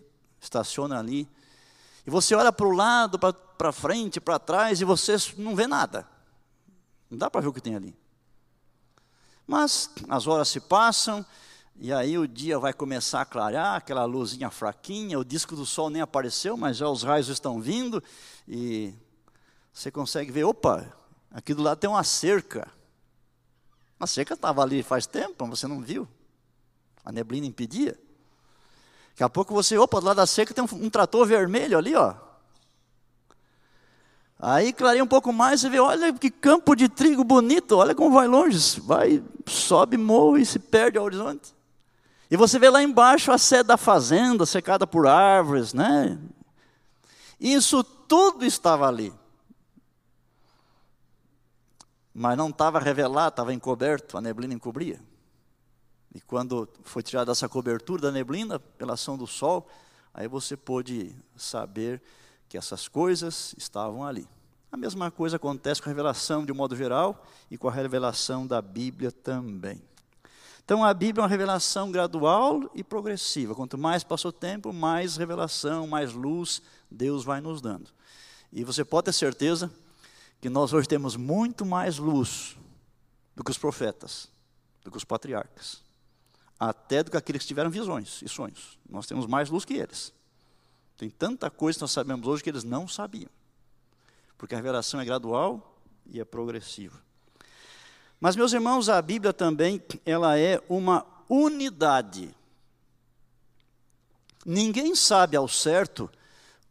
estaciona 0.41 0.99
ali. 0.99 1.29
E 2.07 2.11
você 2.11 2.35
olha 2.37 2.53
para 2.53 2.67
o 2.67 2.71
lado, 2.71 3.19
para 3.19 3.73
frente, 3.73 4.21
para 4.21 4.39
trás, 4.39 4.81
e 4.81 4.85
você 4.85 5.17
não 5.37 5.57
vê 5.57 5.67
nada. 5.67 6.07
Não 7.11 7.19
dá 7.19 7.29
para 7.29 7.41
ver 7.41 7.49
o 7.49 7.53
que 7.53 7.61
tem 7.61 7.75
ali. 7.75 7.97
Mas 9.45 9.91
as 10.09 10.29
horas 10.29 10.49
se 10.49 10.61
passam, 10.61 11.27
e 11.75 11.93
aí 11.93 12.17
o 12.17 12.29
dia 12.29 12.61
vai 12.61 12.73
começar 12.73 13.23
a 13.23 13.27
clarear, 13.27 13.75
aquela 13.75 14.05
luzinha 14.05 14.51
fraquinha, 14.51 15.19
o 15.19 15.25
disco 15.25 15.57
do 15.57 15.67
sol 15.67 15.91
nem 15.91 16.01
apareceu, 16.01 16.57
mas 16.57 16.77
já 16.77 16.89
os 16.89 17.03
raios 17.03 17.29
estão 17.29 17.61
vindo, 17.61 18.03
e 18.47 18.95
você 19.77 19.91
consegue 19.91 20.33
ver, 20.33 20.45
opa, 20.45 20.91
aqui 21.31 21.53
do 21.53 21.63
lado 21.63 21.77
tem 21.77 21.89
uma 21.89 22.03
cerca. 22.03 22.67
A 24.01 24.07
cerca 24.07 24.33
estava 24.33 24.63
ali 24.63 24.83
faz 24.83 25.05
tempo, 25.05 25.47
você 25.47 25.67
não 25.67 25.83
viu. 25.83 26.09
A 27.05 27.13
neblina 27.13 27.47
impedia. 27.47 27.95
Daqui 29.11 29.23
a 29.23 29.29
pouco 29.29 29.53
você, 29.53 29.77
opa, 29.77 30.01
do 30.01 30.07
lado 30.07 30.17
da 30.17 30.27
cerca 30.27 30.55
tem 30.55 30.65
um, 30.65 30.87
um 30.87 30.89
trator 30.89 31.27
vermelho 31.27 31.77
ali, 31.77 31.95
ó. 31.95 32.15
Aí 34.39 34.73
clareia 34.73 35.05
um 35.05 35.07
pouco 35.07 35.31
mais, 35.31 35.61
você 35.61 35.69
vê, 35.69 35.79
olha 35.79 36.11
que 36.11 36.31
campo 36.31 36.75
de 36.75 36.89
trigo 36.89 37.23
bonito, 37.23 37.77
olha 37.77 37.95
como 37.95 38.13
vai 38.13 38.27
longe, 38.27 38.81
vai, 38.81 39.23
sobe 39.45 39.99
morro 39.99 40.39
e 40.39 40.47
se 40.47 40.59
perde 40.59 40.97
ao 40.97 41.05
horizonte. 41.05 41.55
E 42.31 42.37
você 42.37 42.59
vê 42.59 42.71
lá 42.71 42.83
embaixo 42.83 43.31
a 43.31 43.37
sede 43.37 43.65
da 43.65 43.77
fazenda, 43.77 44.47
secada 44.47 44.87
por 44.87 45.07
árvores, 45.07 45.75
né? 45.75 46.19
Isso 47.39 47.85
tudo 47.85 48.43
estava 48.43 48.89
ali 48.89 49.13
mas 52.19 52.35
não 52.35 52.49
estava 52.49 52.79
revelado, 52.79 53.29
estava 53.29 53.53
encoberto, 53.53 54.17
a 54.17 54.23
neblina 54.23 54.55
encobria. 54.55 54.99
E 56.15 56.21
quando 56.23 56.67
foi 56.83 57.03
tirada 57.03 57.31
essa 57.31 57.47
cobertura 57.47 58.01
da 58.01 58.11
neblina, 58.11 58.59
pela 58.59 58.95
ação 58.95 59.19
do 59.19 59.27
sol, 59.27 59.69
aí 60.15 60.27
você 60.27 60.57
pôde 60.57 61.15
saber 61.37 62.01
que 62.49 62.57
essas 62.57 62.89
coisas 62.89 63.55
estavam 63.59 64.03
ali. 64.03 64.27
A 64.73 64.79
mesma 64.79 65.11
coisa 65.11 65.37
acontece 65.37 65.83
com 65.83 65.91
a 65.91 65.93
revelação 65.93 66.43
de 66.43 66.51
um 66.51 66.55
modo 66.55 66.75
geral 66.75 67.23
e 67.51 67.59
com 67.59 67.69
a 67.69 67.73
revelação 67.73 68.47
da 68.47 68.63
Bíblia 68.63 69.13
também. 69.13 69.83
Então 70.65 70.83
a 70.83 70.95
Bíblia 70.95 71.21
é 71.21 71.25
uma 71.25 71.29
revelação 71.29 71.93
gradual 71.93 72.63
e 72.75 72.83
progressiva. 72.83 73.55
Quanto 73.55 73.77
mais 73.77 74.03
passa 74.03 74.27
o 74.27 74.33
tempo, 74.33 74.73
mais 74.73 75.19
revelação, 75.19 75.87
mais 75.87 76.15
luz 76.15 76.63
Deus 76.91 77.25
vai 77.25 77.43
nos 77.43 77.61
dando. 77.61 77.91
E 78.51 78.65
você 78.65 78.87
pode 78.87 79.05
ter 79.05 79.13
certeza 79.13 79.71
que 80.47 80.51
nós 80.51 80.73
hoje 80.73 80.87
temos 80.87 81.17
muito 81.17 81.67
mais 81.67 81.99
luz 81.99 82.57
do 83.35 83.43
que 83.43 83.51
os 83.51 83.59
profetas, 83.59 84.29
do 84.85 84.93
que 84.93 84.97
os 84.97 85.03
patriarcas, 85.03 85.83
até 86.57 87.03
do 87.03 87.11
que 87.11 87.17
aqueles 87.17 87.43
que 87.43 87.49
tiveram 87.49 87.69
visões 87.69 88.23
e 88.23 88.29
sonhos. 88.29 88.79
Nós 88.89 89.09
temos 89.09 89.27
mais 89.27 89.51
luz 89.51 89.65
que 89.65 89.75
eles. 89.75 90.13
Tem 90.97 91.11
tanta 91.11 91.51
coisa 91.51 91.79
que 91.79 91.83
nós 91.83 91.91
sabemos 91.91 92.29
hoje 92.29 92.45
que 92.45 92.49
eles 92.49 92.63
não 92.63 92.87
sabiam, 92.87 93.29
porque 94.39 94.55
a 94.55 94.59
revelação 94.59 95.01
é 95.01 95.05
gradual 95.05 95.81
e 96.07 96.21
é 96.21 96.25
progressiva. 96.25 97.03
Mas, 98.21 98.37
meus 98.37 98.53
irmãos, 98.53 98.89
a 98.89 99.03
Bíblia 99.03 99.33
também 99.33 99.83
ela 100.05 100.39
é 100.39 100.63
uma 100.69 101.05
unidade. 101.29 102.33
Ninguém 104.45 104.95
sabe 104.95 105.37
ao 105.37 105.49
certo 105.49 106.09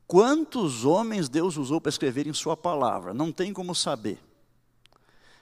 Quantos 0.08 0.86
homens 0.86 1.28
Deus 1.28 1.58
usou 1.58 1.82
para 1.82 1.90
escrever 1.90 2.28
em 2.28 2.34
Sua 2.34 2.56
palavra? 2.56 3.14
Não 3.14 3.32
tem 3.32 3.52
como 3.52 3.74
saber. 3.74 4.20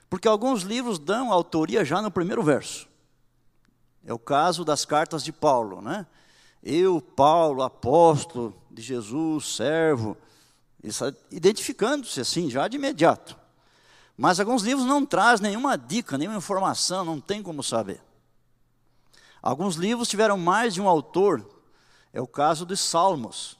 Porque 0.08 0.28
alguns 0.28 0.62
livros 0.62 0.98
dão 0.98 1.32
autoria 1.32 1.84
já 1.84 2.00
no 2.00 2.10
primeiro 2.10 2.42
verso. 2.42 2.88
É 4.06 4.12
o 4.12 4.18
caso 4.18 4.64
das 4.64 4.84
cartas 4.84 5.24
de 5.24 5.32
Paulo, 5.32 5.80
né? 5.80 6.06
Eu, 6.62 7.00
Paulo, 7.00 7.62
apóstolo 7.62 8.54
de 8.70 8.80
Jesus, 8.80 9.56
servo, 9.56 10.16
identificando-se 11.30 12.20
assim, 12.20 12.50
já 12.50 12.66
de 12.68 12.76
imediato. 12.76 13.36
Mas 14.16 14.38
alguns 14.38 14.62
livros 14.62 14.86
não 14.86 15.04
trazem 15.04 15.48
nenhuma 15.48 15.76
dica, 15.76 16.16
nenhuma 16.16 16.38
informação, 16.38 17.04
não 17.04 17.20
tem 17.20 17.42
como 17.42 17.62
saber. 17.62 18.00
Alguns 19.42 19.74
livros 19.74 20.08
tiveram 20.08 20.38
mais 20.38 20.72
de 20.72 20.80
um 20.80 20.88
autor, 20.88 21.44
é 22.12 22.20
o 22.20 22.26
caso 22.26 22.64
dos 22.64 22.80
Salmos. 22.80 23.58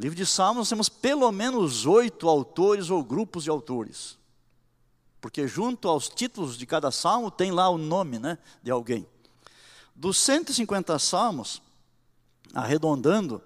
No 0.00 0.04
livro 0.04 0.16
de 0.16 0.24
Salmos 0.24 0.60
nós 0.60 0.68
temos 0.70 0.88
pelo 0.88 1.30
menos 1.30 1.84
oito 1.84 2.26
autores 2.26 2.88
ou 2.88 3.04
grupos 3.04 3.44
de 3.44 3.50
autores. 3.50 4.16
Porque 5.20 5.46
junto 5.46 5.86
aos 5.88 6.08
títulos 6.08 6.56
de 6.56 6.64
cada 6.64 6.90
salmo 6.90 7.30
tem 7.30 7.50
lá 7.50 7.68
o 7.68 7.76
nome 7.76 8.18
né, 8.18 8.38
de 8.62 8.70
alguém. 8.70 9.06
Dos 9.94 10.16
150 10.16 10.98
salmos, 10.98 11.60
arredondando, 12.54 13.42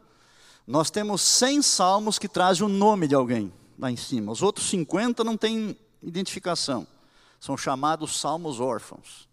nós 0.64 0.92
temos 0.92 1.22
100 1.22 1.60
salmos 1.60 2.20
que 2.20 2.28
trazem 2.28 2.64
o 2.64 2.68
nome 2.68 3.08
de 3.08 3.16
alguém 3.16 3.52
lá 3.76 3.90
em 3.90 3.96
cima. 3.96 4.30
Os 4.30 4.40
outros 4.40 4.68
50 4.68 5.24
não 5.24 5.36
têm 5.36 5.76
identificação. 6.00 6.86
São 7.40 7.56
chamados 7.56 8.20
salmos 8.20 8.60
órfãos. 8.60 9.28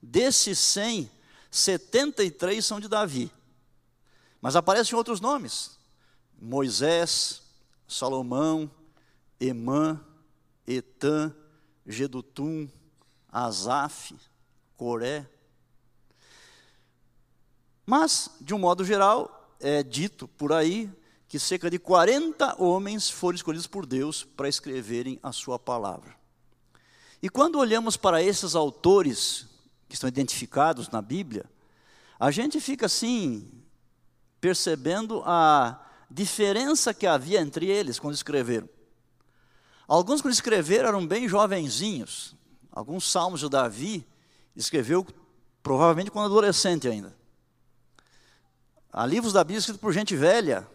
Desses 0.00 0.60
100, 0.60 1.10
73 1.50 2.64
são 2.64 2.78
de 2.78 2.86
Davi. 2.86 3.32
Mas 4.40 4.54
aparecem 4.54 4.96
outros 4.96 5.20
nomes. 5.20 5.81
Moisés, 6.44 7.40
Salomão, 7.86 8.68
Emã, 9.38 10.04
Etã, 10.66 11.32
Gedutum, 11.86 12.68
Asaf, 13.30 14.12
Coré. 14.76 15.24
Mas, 17.86 18.28
de 18.40 18.52
um 18.52 18.58
modo 18.58 18.84
geral, 18.84 19.56
é 19.60 19.84
dito 19.84 20.26
por 20.26 20.52
aí 20.52 20.90
que 21.28 21.38
cerca 21.38 21.70
de 21.70 21.78
40 21.78 22.60
homens 22.60 23.08
foram 23.08 23.36
escolhidos 23.36 23.68
por 23.68 23.86
Deus 23.86 24.24
para 24.24 24.48
escreverem 24.48 25.20
a 25.22 25.30
sua 25.30 25.60
palavra. 25.60 26.16
E 27.22 27.28
quando 27.28 27.60
olhamos 27.60 27.96
para 27.96 28.20
esses 28.20 28.56
autores 28.56 29.46
que 29.88 29.94
estão 29.94 30.08
identificados 30.08 30.88
na 30.88 31.00
Bíblia, 31.00 31.44
a 32.18 32.32
gente 32.32 32.60
fica 32.60 32.86
assim, 32.86 33.48
percebendo 34.40 35.22
a 35.24 35.91
diferença 36.12 36.92
que 36.92 37.06
havia 37.06 37.40
entre 37.40 37.66
eles 37.66 37.98
quando 37.98 38.14
escreveram. 38.14 38.68
Alguns, 39.88 40.20
quando 40.20 40.34
escreveram, 40.34 40.88
eram 40.88 41.06
bem 41.06 41.28
jovenzinhos. 41.28 42.36
Alguns 42.70 43.10
salmos 43.10 43.40
de 43.40 43.48
Davi 43.48 44.06
escreveu 44.54 45.06
provavelmente 45.62 46.10
quando 46.10 46.26
adolescente 46.26 46.88
ainda. 46.88 47.16
Há 48.92 49.06
livros 49.06 49.32
da 49.32 49.42
Bíblia 49.42 49.58
escritos 49.58 49.80
por 49.80 49.92
gente 49.92 50.14
velha, 50.14 50.66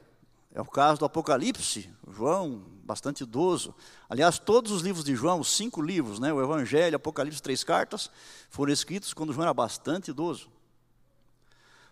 é 0.53 0.61
o 0.61 0.65
caso 0.65 0.99
do 0.99 1.05
Apocalipse, 1.05 1.87
João, 2.09 2.63
bastante 2.83 3.21
idoso. 3.21 3.75
Aliás, 4.09 4.39
todos 4.39 4.71
os 4.71 4.81
livros 4.81 5.05
de 5.05 5.15
João, 5.15 5.39
os 5.39 5.55
cinco 5.55 5.81
livros, 5.81 6.19
né, 6.19 6.33
o 6.33 6.41
Evangelho, 6.41 6.95
Apocalipse, 6.95 7.41
três 7.41 7.63
cartas, 7.63 8.09
foram 8.49 8.73
escritos 8.73 9.13
quando 9.13 9.33
João 9.33 9.43
era 9.43 9.53
bastante 9.53 10.09
idoso. 10.09 10.49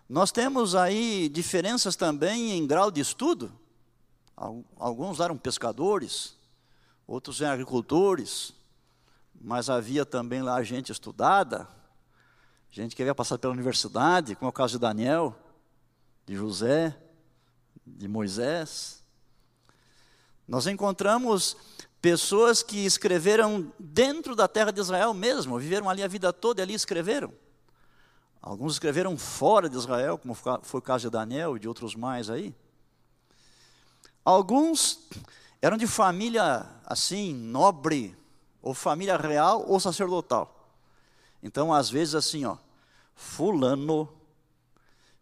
Nós 0.08 0.30
temos 0.30 0.76
aí 0.76 1.28
diferenças 1.28 1.96
também 1.96 2.52
em 2.52 2.66
grau 2.66 2.90
de 2.92 3.00
estudo. 3.00 3.52
Alguns 4.78 5.18
eram 5.18 5.36
pescadores, 5.36 6.36
outros 7.06 7.40
eram 7.40 7.54
agricultores, 7.54 8.52
mas 9.40 9.68
havia 9.68 10.06
também 10.06 10.42
lá 10.42 10.62
gente 10.62 10.92
estudada, 10.92 11.66
gente 12.70 12.94
que 12.94 13.02
havia 13.02 13.14
passado 13.14 13.40
pela 13.40 13.52
universidade, 13.52 14.36
como 14.36 14.48
é 14.48 14.50
o 14.50 14.52
caso 14.52 14.74
de 14.74 14.80
Daniel, 14.80 15.34
de 16.24 16.36
José, 16.36 16.96
de 17.84 18.06
Moisés. 18.06 19.02
Nós 20.46 20.68
encontramos 20.68 21.56
pessoas 22.00 22.62
que 22.62 22.84
escreveram 22.84 23.72
dentro 23.76 24.36
da 24.36 24.46
terra 24.46 24.70
de 24.70 24.80
Israel 24.80 25.12
mesmo, 25.12 25.58
viveram 25.58 25.90
ali 25.90 26.04
a 26.04 26.08
vida 26.08 26.32
toda 26.32 26.60
e 26.60 26.62
ali 26.62 26.74
escreveram. 26.74 27.32
Alguns 28.40 28.74
escreveram 28.74 29.16
fora 29.16 29.68
de 29.68 29.76
Israel, 29.76 30.18
como 30.18 30.34
foi 30.34 30.78
o 30.78 30.82
caso 30.82 31.08
de 31.08 31.10
Daniel 31.10 31.56
e 31.56 31.60
de 31.60 31.66
outros 31.66 31.94
mais 31.94 32.30
aí. 32.30 32.54
Alguns 34.24 35.08
eram 35.60 35.76
de 35.76 35.86
família 35.86 36.66
assim, 36.84 37.34
nobre, 37.34 38.16
ou 38.62 38.74
família 38.74 39.16
real 39.16 39.64
ou 39.68 39.78
sacerdotal. 39.78 40.72
Então, 41.42 41.72
às 41.72 41.90
vezes, 41.90 42.14
assim, 42.14 42.44
ó, 42.44 42.56
Fulano, 43.14 44.08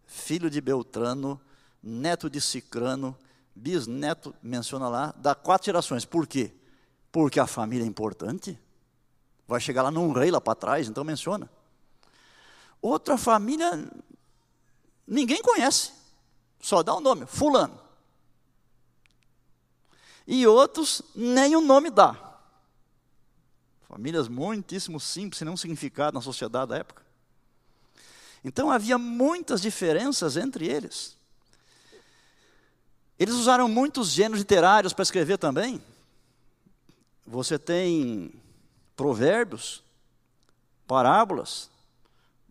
filho 0.07 0.49
de 0.49 0.61
Beltrano, 0.61 1.41
neto 1.83 2.31
de 2.31 2.41
Cicrano, 2.41 3.17
bisneto, 3.55 4.35
menciona 4.43 4.89
lá, 4.89 5.15
dá 5.17 5.35
quatro 5.35 5.67
gerações. 5.67 6.05
Por 6.05 6.27
quê? 6.27 6.53
Porque 7.13 7.39
a 7.39 7.47
família 7.47 7.85
é 7.85 7.87
importante. 7.87 8.59
Vai 9.47 9.61
chegar 9.61 9.83
lá 9.83 9.91
num 9.91 10.13
rei 10.13 10.31
lá 10.31 10.41
para 10.41 10.55
trás, 10.55 10.89
então 10.89 11.05
menciona. 11.05 11.49
Outra 12.85 13.17
família, 13.17 13.91
ninguém 15.07 15.41
conhece, 15.41 15.91
só 16.61 16.83
dá 16.83 16.93
o 16.93 16.99
um 16.99 17.01
nome, 17.01 17.25
Fulano. 17.25 17.81
E 20.27 20.47
outros, 20.47 21.01
nem 21.15 21.57
o 21.57 21.63
nome 21.63 21.89
dá. 21.89 22.15
Famílias 23.89 24.29
muitíssimo 24.29 25.01
simples, 25.01 25.39
sem 25.39 25.47
nenhum 25.47 25.57
significado 25.57 26.15
na 26.15 26.21
sociedade 26.21 26.73
da 26.73 26.77
época. 26.77 27.03
Então 28.45 28.71
havia 28.71 28.99
muitas 28.99 29.63
diferenças 29.63 30.37
entre 30.37 30.67
eles. 30.67 31.17
Eles 33.19 33.35
usaram 33.35 33.67
muitos 33.67 34.11
gêneros 34.11 34.41
literários 34.41 34.93
para 34.93 35.05
escrever 35.05 35.39
também. 35.39 35.83
Você 37.27 37.59
tem 37.59 38.31
provérbios, 38.95 39.83
parábolas, 40.87 41.73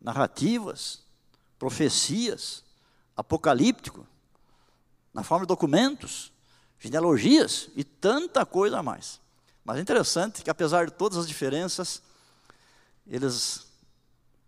narrativas, 0.04 1.02
profecias, 1.58 2.64
apocalíptico, 3.16 4.06
na 5.14 5.24
forma 5.24 5.46
de 5.46 5.48
documentos, 5.48 6.34
genealogias 6.78 7.70
e 7.76 7.84
tanta 7.84 8.46
coisa 8.46 8.80
a 8.80 8.84
mais. 8.84 9.22
Mas 9.64 9.78
é 9.78 9.82
interessante 9.82 10.44
que, 10.44 10.50
apesar 10.50 10.88
de 10.88 10.92
todas 10.92 11.18
as 11.18 11.28
diferenças, 11.28 12.02
eles 13.08 13.66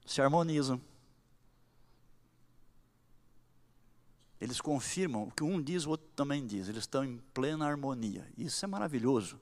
se 0.05 0.21
harmonizam. 0.21 0.81
Eles 4.41 4.59
confirmam 4.59 5.23
o 5.23 5.31
que 5.31 5.43
um 5.43 5.61
diz, 5.61 5.85
o 5.85 5.91
outro 5.91 6.05
também 6.15 6.45
diz. 6.45 6.67
Eles 6.67 6.83
estão 6.83 7.05
em 7.05 7.17
plena 7.33 7.65
harmonia. 7.65 8.27
Isso 8.37 8.65
é 8.65 8.67
maravilhoso. 8.67 9.39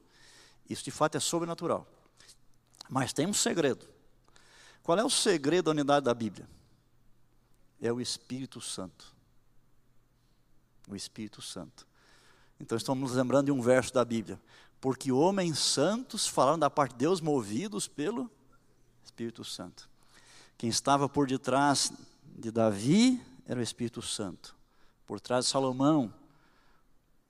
Isso 0.70 0.84
de 0.84 0.92
fato 0.92 1.16
é 1.16 1.20
sobrenatural. 1.20 1.88
Mas 2.88 3.12
tem 3.12 3.26
um 3.26 3.34
segredo. 3.34 3.93
Qual 4.84 4.98
é 5.00 5.04
o 5.04 5.10
segredo 5.10 5.66
da 5.66 5.72
unidade 5.72 6.06
da 6.06 6.14
Bíblia? 6.14 6.48
É 7.82 7.92
o 7.92 8.02
Espírito 8.02 8.60
Santo. 8.60 9.16
O 10.88 10.96
Espírito 10.96 11.42
Santo. 11.42 11.88
Então 12.60 12.78
estamos 12.78 13.10
nos 13.10 13.18
lembrando 13.18 13.46
de 13.46 13.52
um 13.52 13.62
verso 13.62 13.94
da 13.94 14.04
Bíblia. 14.04 14.40
Porque 14.80 15.12
homens 15.12 15.58
santos 15.58 16.28
falaram 16.28 16.60
da 16.60 16.70
parte 16.70 16.92
de 16.92 17.00
Deus 17.00 17.22
movidos 17.22 17.88
pelo 17.88 18.30
Espírito 19.04 19.44
Santo. 19.46 19.90
Quem 20.58 20.70
estava 20.70 21.08
por 21.08 21.26
detrás 21.26 21.92
de 22.38 22.52
Davi 22.52 23.22
era 23.46 23.60
o 23.60 23.64
Espírito 23.64 24.02
Santo 24.02 24.56
por 25.06 25.20
trás 25.20 25.46
de 25.46 25.52
Salomão, 25.52 26.14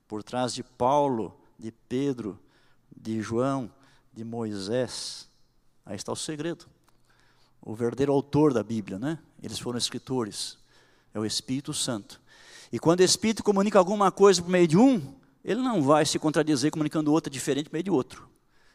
por 0.06 0.22
trás 0.22 0.54
de 0.54 0.62
Paulo, 0.62 1.38
de 1.58 1.72
Pedro, 1.72 2.38
de 2.94 3.20
João, 3.20 3.70
de 4.12 4.24
Moisés. 4.24 5.28
Aí 5.84 5.96
está 5.96 6.12
o 6.12 6.16
segredo. 6.16 6.66
O 7.66 7.74
verdadeiro 7.74 8.12
autor 8.12 8.52
da 8.52 8.62
Bíblia, 8.62 8.98
né? 8.98 9.18
Eles 9.42 9.58
foram 9.58 9.78
escritores. 9.78 10.58
É 11.14 11.18
o 11.18 11.24
Espírito 11.24 11.72
Santo. 11.72 12.20
E 12.70 12.78
quando 12.78 13.00
o 13.00 13.04
Espírito 13.04 13.42
comunica 13.42 13.78
alguma 13.78 14.12
coisa 14.12 14.42
por 14.42 14.50
meio 14.50 14.68
de 14.68 14.76
um, 14.76 15.14
ele 15.42 15.62
não 15.62 15.82
vai 15.82 16.04
se 16.04 16.18
contradizer 16.18 16.70
comunicando 16.70 17.10
outra 17.10 17.30
diferente 17.30 17.70
por 17.70 17.72
meio 17.72 17.84
de 17.84 17.90
outro. 17.90 18.28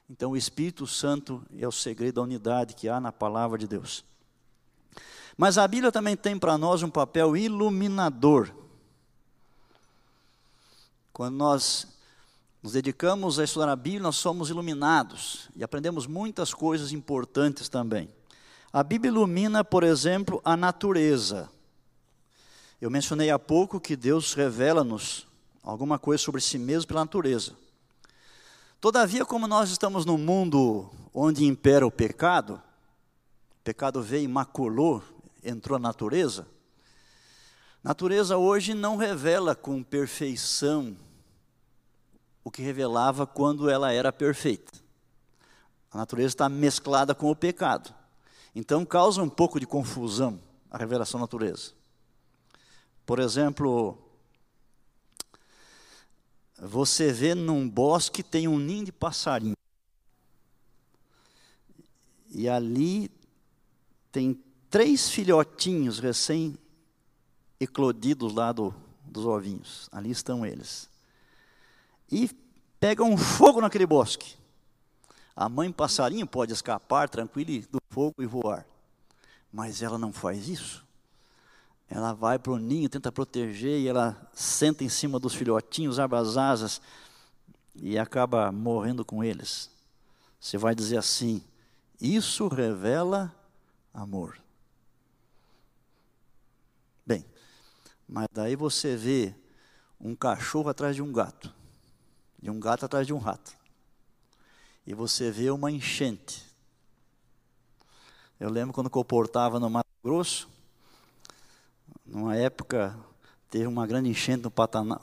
Então, 0.10 0.32
o 0.32 0.38
Espírito 0.38 0.88
Santo 0.88 1.44
é 1.56 1.68
o 1.68 1.72
segredo 1.72 2.16
da 2.16 2.22
unidade 2.24 2.74
que 2.74 2.90
há 2.90 3.00
na 3.00 3.12
palavra 3.12 3.60
de 3.60 3.68
Deus. 3.68 4.04
Mas 5.38 5.60
a 5.60 5.68
Bíblia 5.68 5.92
também 5.92 6.18
tem 6.18 6.38
para 6.38 6.58
nós 6.58 6.82
um 6.82 6.90
papel 6.90 7.38
iluminador. 7.38 8.52
Quando 11.14 11.36
nós 11.36 11.86
nos 12.64 12.74
dedicamos 12.74 13.38
a 13.38 13.44
estudar 13.44 13.70
a 13.70 13.76
Bíblia, 13.76 14.02
nós 14.02 14.16
somos 14.16 14.50
iluminados 14.50 15.48
e 15.56 15.64
aprendemos 15.64 16.08
muitas 16.08 16.56
coisas 16.56 16.92
importantes 16.92 17.70
também. 17.70 18.10
A 18.72 18.84
Bíblia 18.84 19.10
ilumina, 19.10 19.64
por 19.64 19.84
exemplo, 19.84 20.40
a 20.46 20.56
natureza. 20.56 21.50
Eu 22.80 22.92
mencionei 22.92 23.32
há 23.32 23.40
pouco 23.40 23.80
que 23.80 23.96
Deus 23.96 24.34
revela-nos 24.34 25.28
alguma 25.64 25.98
coisa 25.98 26.24
sobre 26.24 26.40
si 26.40 26.60
mesmo 26.60 26.88
pela 26.88 27.02
natureza. 27.02 27.54
Todavia, 28.80 29.26
como 29.26 29.48
nós 29.48 29.72
estamos 29.72 30.06
num 30.06 30.20
mundo 30.20 30.90
onde 31.14 31.46
impera 31.46 31.86
o 31.86 31.92
pecado, 31.92 32.62
o 33.60 33.64
pecado 33.64 34.04
veio 34.04 34.26
e 34.26 34.28
maculou, 34.28 35.04
entrou 35.44 35.80
na 35.80 35.90
natureza. 35.90 36.48
A 37.84 37.90
natureza 37.90 38.38
hoje 38.38 38.76
não 38.76 38.98
revela 38.98 39.56
com 39.56 39.82
perfeição 39.82 40.96
o 42.44 42.52
que 42.52 42.62
revelava 42.62 43.26
quando 43.26 43.68
ela 43.68 43.92
era 43.92 44.14
perfeita. 44.14 44.74
A 45.92 45.98
natureza 45.98 46.28
está 46.28 46.48
mesclada 46.48 47.16
com 47.16 47.32
o 47.32 47.36
pecado. 47.36 47.99
Então 48.56 48.86
causa 48.86 49.22
um 49.22 49.30
pouco 49.30 49.60
de 49.60 49.66
confusão 49.66 50.40
a 50.70 50.78
revelação 50.78 51.20
da 51.20 51.24
natureza. 51.24 51.74
Por 53.06 53.20
exemplo, 53.20 53.98
você 56.58 57.12
vê 57.12 57.36
num 57.36 57.70
bosque 57.70 58.24
tem 58.24 58.48
um 58.48 58.60
ninho 58.60 58.86
de 58.86 58.92
passarinho. 58.92 59.56
E 62.32 62.48
ali 62.48 63.10
tem 64.12 64.40
três 64.70 65.10
filhotinhos 65.10 65.98
recém-eclodidos 66.00 68.34
lá 68.34 68.52
do, 68.52 68.72
dos 69.04 69.26
ovinhos. 69.26 69.90
Ali 69.92 70.12
estão 70.12 70.46
eles 70.46 70.88
e 72.12 72.30
pega 72.80 73.04
um 73.04 73.18
fogo 73.18 73.62
naquele 73.62 73.86
bosque. 73.86 74.36
A 75.40 75.48
mãe 75.48 75.72
passarinho 75.72 76.28
pode 76.28 76.52
escapar 76.52 77.08
tranquilo 77.08 77.66
do 77.72 77.80
fogo 77.90 78.22
e 78.22 78.26
voar, 78.26 78.66
mas 79.50 79.82
ela 79.82 79.98
não 79.98 80.12
faz 80.12 80.50
isso. 80.50 80.86
Ela 81.90 82.12
vai 82.12 82.38
para 82.38 82.52
o 82.52 82.58
ninho, 82.58 82.90
tenta 82.90 83.10
proteger 83.10 83.80
e 83.80 83.88
ela 83.88 84.30
senta 84.34 84.84
em 84.84 84.90
cima 84.90 85.18
dos 85.18 85.34
filhotinhos, 85.34 85.98
abre 85.98 86.20
as 86.20 86.36
asas 86.36 86.82
e 87.74 87.98
acaba 87.98 88.52
morrendo 88.52 89.06
com 89.06 89.24
eles. 89.24 89.72
Você 90.42 90.58
vai 90.58 90.76
dizer 90.76 90.98
assim: 90.98 91.42
isso 92.02 92.50
revela 92.50 93.34
amor. 93.94 94.38
Bem, 97.06 97.26
mas 98.06 98.28
daí 98.34 98.58
você 98.58 98.98
vê 98.98 99.34
um 100.02 100.14
cachorro 100.14 100.68
atrás 100.68 100.98
de 100.98 101.02
um 101.02 101.14
gato, 101.14 101.56
e 102.42 102.50
um 102.50 102.60
gato 102.60 102.84
atrás 102.84 103.08
de 103.08 103.14
um 103.14 103.20
rato. 103.20 103.59
E 104.90 104.94
você 104.96 105.30
vê 105.30 105.52
uma 105.52 105.70
enchente. 105.70 106.44
Eu 108.40 108.50
lembro 108.50 108.74
quando 108.74 108.90
comportava 108.90 109.60
no 109.60 109.70
Mato 109.70 109.86
Grosso, 110.04 110.50
numa 112.04 112.36
época 112.36 112.98
teve 113.52 113.68
uma 113.68 113.86
grande 113.86 114.10
enchente 114.10 114.42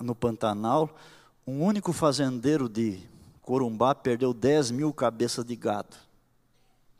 no 0.00 0.14
Pantanal, 0.16 0.90
um 1.46 1.62
único 1.62 1.92
fazendeiro 1.92 2.68
de 2.68 3.00
Corumbá 3.42 3.94
perdeu 3.94 4.34
10 4.34 4.72
mil 4.72 4.92
cabeças 4.92 5.44
de 5.44 5.54
gado. 5.54 5.96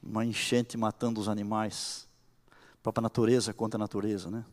Uma 0.01 0.25
enchente 0.25 0.77
matando 0.77 1.20
os 1.20 1.29
animais. 1.29 2.07
A 2.53 2.83
própria 2.85 3.03
natureza 3.03 3.53
contra 3.53 3.77
a 3.79 3.81
natureza, 3.81 4.31
né? 4.31 4.44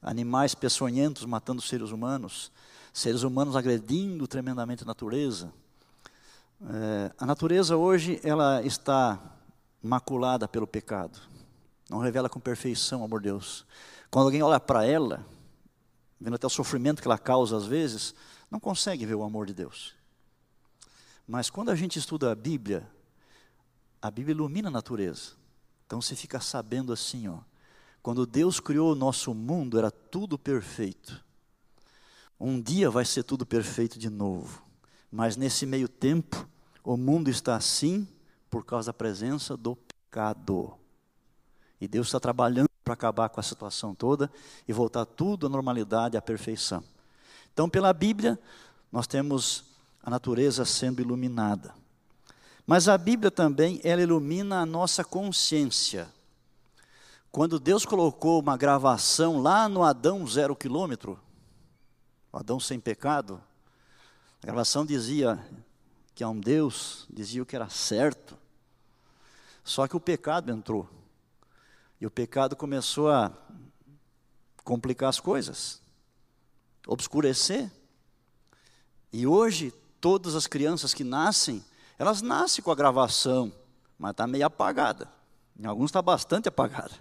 Animais 0.00 0.54
peçonhentos 0.54 1.24
matando 1.24 1.60
seres 1.60 1.90
humanos. 1.90 2.52
Seres 2.92 3.24
humanos 3.24 3.56
agredindo 3.56 4.28
tremendamente 4.28 4.84
a 4.84 4.86
natureza. 4.86 5.52
É, 6.62 7.12
a 7.18 7.26
natureza 7.26 7.76
hoje, 7.76 8.20
ela 8.22 8.62
está 8.62 9.20
maculada 9.82 10.48
pelo 10.48 10.66
pecado. 10.66 11.18
Não 11.90 11.98
revela 11.98 12.28
com 12.28 12.40
perfeição 12.40 13.02
o 13.02 13.04
amor 13.04 13.20
de 13.20 13.28
Deus. 13.28 13.66
Quando 14.10 14.26
alguém 14.26 14.42
olha 14.42 14.58
para 14.58 14.86
ela, 14.86 15.24
vendo 16.20 16.34
até 16.34 16.46
o 16.46 16.50
sofrimento 16.50 17.02
que 17.02 17.08
ela 17.08 17.18
causa 17.18 17.56
às 17.56 17.66
vezes, 17.66 18.14
não 18.50 18.58
consegue 18.58 19.04
ver 19.04 19.14
o 19.14 19.22
amor 19.22 19.46
de 19.46 19.54
Deus. 19.54 19.94
Mas 21.26 21.50
quando 21.50 21.70
a 21.70 21.74
gente 21.74 21.98
estuda 21.98 22.32
a 22.32 22.34
Bíblia, 22.34 22.88
a 24.00 24.10
Bíblia 24.10 24.34
ilumina 24.34 24.68
a 24.68 24.72
natureza. 24.72 25.32
Então 25.86 26.00
você 26.00 26.16
fica 26.16 26.40
sabendo 26.40 26.92
assim, 26.92 27.28
ó, 27.28 27.38
quando 28.02 28.26
Deus 28.26 28.60
criou 28.60 28.92
o 28.92 28.96
nosso 28.96 29.34
mundo, 29.34 29.78
era 29.78 29.90
tudo 29.90 30.38
perfeito. 30.38 31.22
Um 32.38 32.60
dia 32.60 32.90
vai 32.90 33.04
ser 33.04 33.22
tudo 33.22 33.46
perfeito 33.46 33.98
de 33.98 34.10
novo. 34.10 34.63
Mas 35.16 35.36
nesse 35.36 35.64
meio 35.64 35.88
tempo, 35.88 36.44
o 36.82 36.96
mundo 36.96 37.30
está 37.30 37.54
assim 37.54 38.04
por 38.50 38.64
causa 38.64 38.86
da 38.86 38.92
presença 38.92 39.56
do 39.56 39.76
pecado. 39.76 40.74
E 41.80 41.86
Deus 41.86 42.08
está 42.08 42.18
trabalhando 42.18 42.68
para 42.82 42.94
acabar 42.94 43.28
com 43.28 43.38
a 43.38 43.42
situação 43.44 43.94
toda 43.94 44.28
e 44.66 44.72
voltar 44.72 45.04
tudo 45.04 45.46
à 45.46 45.48
normalidade, 45.48 46.16
à 46.16 46.20
perfeição. 46.20 46.82
Então, 47.52 47.68
pela 47.70 47.92
Bíblia, 47.92 48.36
nós 48.90 49.06
temos 49.06 49.76
a 50.02 50.10
natureza 50.10 50.64
sendo 50.64 51.00
iluminada. 51.00 51.72
Mas 52.66 52.88
a 52.88 52.98
Bíblia 52.98 53.30
também, 53.30 53.80
ela 53.84 54.02
ilumina 54.02 54.62
a 54.62 54.66
nossa 54.66 55.04
consciência. 55.04 56.08
Quando 57.30 57.60
Deus 57.60 57.86
colocou 57.86 58.40
uma 58.40 58.56
gravação 58.56 59.40
lá 59.40 59.68
no 59.68 59.84
Adão 59.84 60.26
zero 60.26 60.56
quilômetro, 60.56 61.16
Adão 62.32 62.58
sem 62.58 62.80
pecado, 62.80 63.40
a 64.44 64.46
gravação 64.46 64.84
dizia 64.84 65.42
que 66.14 66.22
há 66.22 66.28
um 66.28 66.38
Deus, 66.38 67.06
dizia 67.10 67.42
o 67.42 67.46
que 67.46 67.56
era 67.56 67.70
certo, 67.70 68.36
só 69.64 69.88
que 69.88 69.96
o 69.96 70.00
pecado 70.00 70.52
entrou. 70.52 70.86
E 71.98 72.04
o 72.04 72.10
pecado 72.10 72.54
começou 72.54 73.10
a 73.10 73.32
complicar 74.62 75.08
as 75.08 75.18
coisas, 75.18 75.80
obscurecer. 76.86 77.72
E 79.10 79.26
hoje 79.26 79.72
todas 79.98 80.34
as 80.34 80.46
crianças 80.46 80.92
que 80.92 81.04
nascem, 81.04 81.64
elas 81.98 82.20
nascem 82.20 82.62
com 82.62 82.70
a 82.70 82.74
gravação, 82.74 83.50
mas 83.98 84.10
está 84.10 84.26
meio 84.26 84.44
apagada. 84.44 85.10
Em 85.58 85.64
alguns 85.64 85.88
está 85.88 86.02
bastante 86.02 86.50
apagada, 86.50 86.92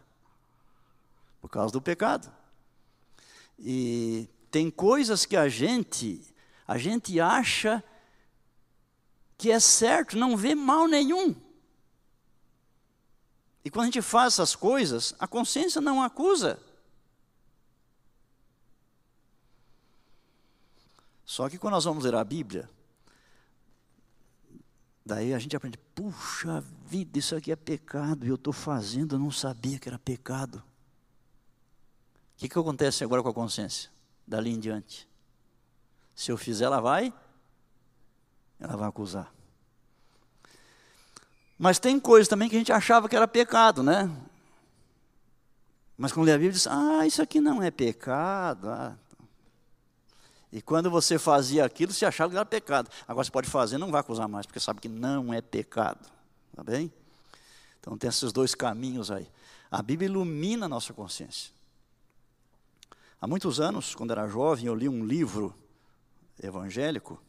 por 1.41 1.49
causa 1.49 1.73
do 1.73 1.81
pecado. 1.81 2.31
E 3.59 4.29
tem 4.49 4.71
coisas 4.71 5.25
que 5.25 5.35
a 5.35 5.49
gente, 5.49 6.32
a 6.67 6.77
gente 6.77 7.19
acha 7.19 7.83
que 9.37 9.51
é 9.51 9.59
certo, 9.59 10.17
não 10.17 10.37
vê 10.37 10.55
mal 10.55 10.87
nenhum. 10.87 11.35
E 13.65 13.69
quando 13.69 13.83
a 13.83 13.87
gente 13.87 14.01
faz 14.01 14.33
essas 14.33 14.55
coisas, 14.55 15.13
a 15.19 15.27
consciência 15.27 15.79
não 15.79 16.01
acusa. 16.01 16.59
Só 21.25 21.49
que 21.49 21.57
quando 21.57 21.73
nós 21.73 21.85
vamos 21.85 22.03
ler 22.03 22.15
a 22.15 22.23
Bíblia, 22.23 22.69
Daí 25.05 25.33
a 25.33 25.39
gente 25.39 25.55
aprende, 25.55 25.77
puxa 25.93 26.63
vida, 26.85 27.19
isso 27.19 27.35
aqui 27.35 27.51
é 27.51 27.55
pecado, 27.55 28.25
e 28.25 28.29
eu 28.29 28.35
estou 28.35 28.53
fazendo, 28.53 29.15
eu 29.15 29.19
não 29.19 29.31
sabia 29.31 29.77
que 29.77 29.89
era 29.89 29.99
pecado. 29.99 30.59
O 30.59 32.37
que, 32.37 32.47
que 32.47 32.57
acontece 32.57 33.03
agora 33.03 33.21
com 33.21 33.29
a 33.29 33.33
consciência? 33.33 33.89
Dali 34.25 34.51
em 34.51 34.59
diante. 34.59 35.07
Se 36.15 36.31
eu 36.31 36.37
fizer, 36.37 36.65
ela 36.65 36.79
vai, 36.79 37.13
ela 38.59 38.77
vai 38.77 38.87
acusar. 38.87 39.33
Mas 41.57 41.79
tem 41.79 41.99
coisas 41.99 42.27
também 42.27 42.49
que 42.49 42.55
a 42.55 42.59
gente 42.59 42.71
achava 42.71 43.07
que 43.07 43.15
era 43.15 43.27
pecado, 43.27 43.83
né? 43.83 44.09
Mas 45.97 46.11
quando 46.11 46.25
lê 46.25 46.33
a 46.33 46.37
Bíblia, 46.37 46.51
diz, 46.51 46.67
ah, 46.67 47.05
isso 47.05 47.21
aqui 47.21 47.39
não 47.39 47.61
é 47.61 47.71
pecado. 47.71 48.69
Ah, 48.69 48.97
e 50.51 50.61
quando 50.61 50.91
você 50.91 51.17
fazia 51.17 51.65
aquilo, 51.65 51.91
você 51.91 52.05
achava 52.05 52.29
que 52.29 52.35
era 52.35 52.45
pecado. 52.45 52.87
Agora 53.07 53.25
você 53.25 53.31
pode 53.31 53.49
fazer, 53.49 53.79
não 53.79 53.89
vai 53.89 54.01
acusar 54.01 54.27
mais, 54.27 54.45
porque 54.45 54.59
sabe 54.59 54.79
que 54.79 54.87
não 54.87 55.33
é 55.33 55.41
pecado. 55.41 56.07
Tá 56.55 56.63
bem? 56.63 56.93
Então 57.79 57.97
tem 57.97 58.07
esses 58.07 58.31
dois 58.31 58.53
caminhos 58.53 59.09
aí. 59.09 59.27
A 59.71 59.81
Bíblia 59.81 60.07
ilumina 60.07 60.67
a 60.67 60.69
nossa 60.69 60.93
consciência. 60.93 61.51
Há 63.19 63.25
muitos 63.25 63.59
anos, 63.59 63.95
quando 63.95 64.11
era 64.11 64.27
jovem, 64.27 64.65
eu 64.67 64.75
li 64.75 64.87
um 64.87 65.03
livro 65.03 65.55
evangélico. 66.41 67.21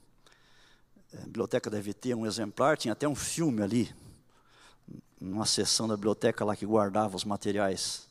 A 1.12 1.22
biblioteca 1.22 1.70
deve 1.70 1.92
ter 1.92 2.14
um 2.14 2.26
exemplar, 2.26 2.76
tinha 2.76 2.92
até 2.92 3.06
um 3.06 3.14
filme 3.14 3.62
ali, 3.62 3.94
numa 5.20 5.46
seção 5.46 5.88
da 5.88 5.96
biblioteca 5.96 6.44
lá 6.44 6.56
que 6.56 6.66
guardava 6.66 7.16
os 7.16 7.24
materiais 7.24 8.08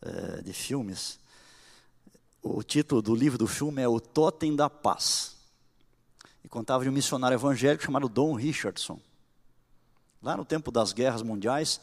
é, 0.00 0.42
de 0.42 0.52
filmes. 0.52 1.18
O 2.42 2.62
título 2.62 3.00
do 3.00 3.14
livro 3.14 3.38
do 3.38 3.46
filme 3.46 3.82
é 3.82 3.88
O 3.88 4.00
Totem 4.00 4.54
da 4.54 4.68
Paz. 4.68 5.36
E 6.44 6.48
contava 6.48 6.82
de 6.82 6.90
um 6.90 6.92
missionário 6.92 7.36
evangélico 7.36 7.84
chamado 7.84 8.08
Don 8.08 8.34
Richardson. 8.34 9.00
Lá 10.22 10.36
no 10.36 10.44
tempo 10.44 10.70
das 10.70 10.92
guerras 10.92 11.22
mundiais, 11.22 11.80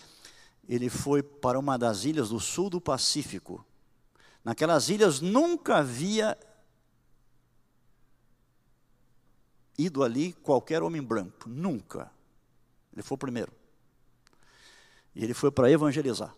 ele 0.67 0.89
foi 0.89 1.23
para 1.23 1.57
uma 1.57 1.77
das 1.77 2.03
ilhas 2.03 2.29
do 2.29 2.39
sul 2.39 2.69
do 2.69 2.79
Pacífico. 2.79 3.65
Naquelas 4.43 4.89
ilhas 4.89 5.19
nunca 5.19 5.77
havia 5.77 6.37
ido 9.79 10.03
ali 10.03 10.33
qualquer 10.33 10.83
homem 10.83 11.01
branco, 11.01 11.47
nunca. 11.47 12.11
Ele 12.91 13.01
foi 13.01 13.15
o 13.15 13.17
primeiro. 13.17 13.51
E 15.15 15.23
ele 15.23 15.33
foi 15.33 15.49
para 15.49 15.71
evangelizar. 15.71 16.35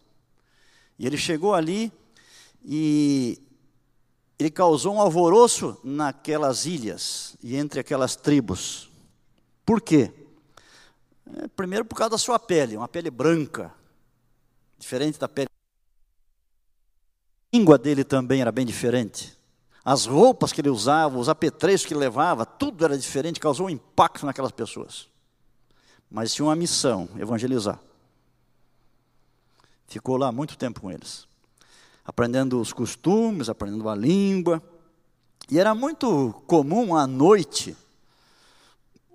E 0.99 1.08
ele 1.08 1.17
chegou 1.17 1.56
ali 1.56 1.91
e 2.63 3.41
ele 4.38 4.51
causou 4.51 4.93
um 4.95 5.01
alvoroço 5.01 5.80
naquelas 5.84 6.65
ilhas 6.65 7.36
e 7.41 7.56
entre 7.56 7.80
aquelas 7.80 8.15
tribos. 8.15 8.91
Por 9.65 9.82
quê? 9.82 10.13
É, 11.38 11.47
primeiro, 11.47 11.84
por 11.84 11.95
causa 11.95 12.12
da 12.12 12.17
sua 12.19 12.38
pele, 12.38 12.77
uma 12.77 12.88
pele 12.88 13.10
branca, 13.10 13.73
diferente 14.77 15.17
da 15.17 15.27
pele. 15.27 15.49
A 17.51 17.58
língua 17.58 17.77
dele 17.77 18.04
também 18.04 18.41
era 18.41 18.51
bem 18.51 18.65
diferente. 18.65 19.36
As 19.84 20.06
roupas 20.06 20.52
que 20.54 20.62
ele 20.62 20.70
usava, 20.70 21.17
os 21.17 21.30
apetrechos 21.30 21.86
que 21.86 21.94
levava, 21.94 22.46
tudo 22.46 22.86
era 22.86 22.98
diferente, 22.98 23.39
causou 23.39 23.67
um 23.67 23.70
impacto 23.70 24.26
naquelas 24.26 24.52
pessoas. 24.52 25.08
Mas 26.10 26.34
tinha 26.34 26.46
uma 26.46 26.56
missão: 26.56 27.10
evangelizar. 27.17 27.80
Ficou 29.88 30.17
lá 30.17 30.32
muito 30.32 30.58
tempo 30.58 30.82
com 30.82 30.91
eles 30.91 31.32
aprendendo 32.06 32.60
os 32.60 32.74
costumes, 32.74 33.50
aprendendo 33.50 33.88
a 33.88 33.96
língua. 33.96 34.62
E 35.50 35.60
era 35.60 35.76
muito 35.76 36.34
comum 36.48 36.96
à 36.96 37.06
noite, 37.06 37.76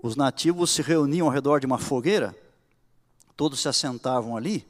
os 0.03 0.17
nativos 0.17 0.71
se 0.71 0.83
reuniam 0.83 1.27
ao 1.27 1.33
redor 1.33 1.61
de 1.61 1.67
uma 1.67 1.79
fogueira, 1.79 2.37
todos 3.37 3.61
se 3.61 3.69
assentavam 3.69 4.37
ali, 4.37 4.67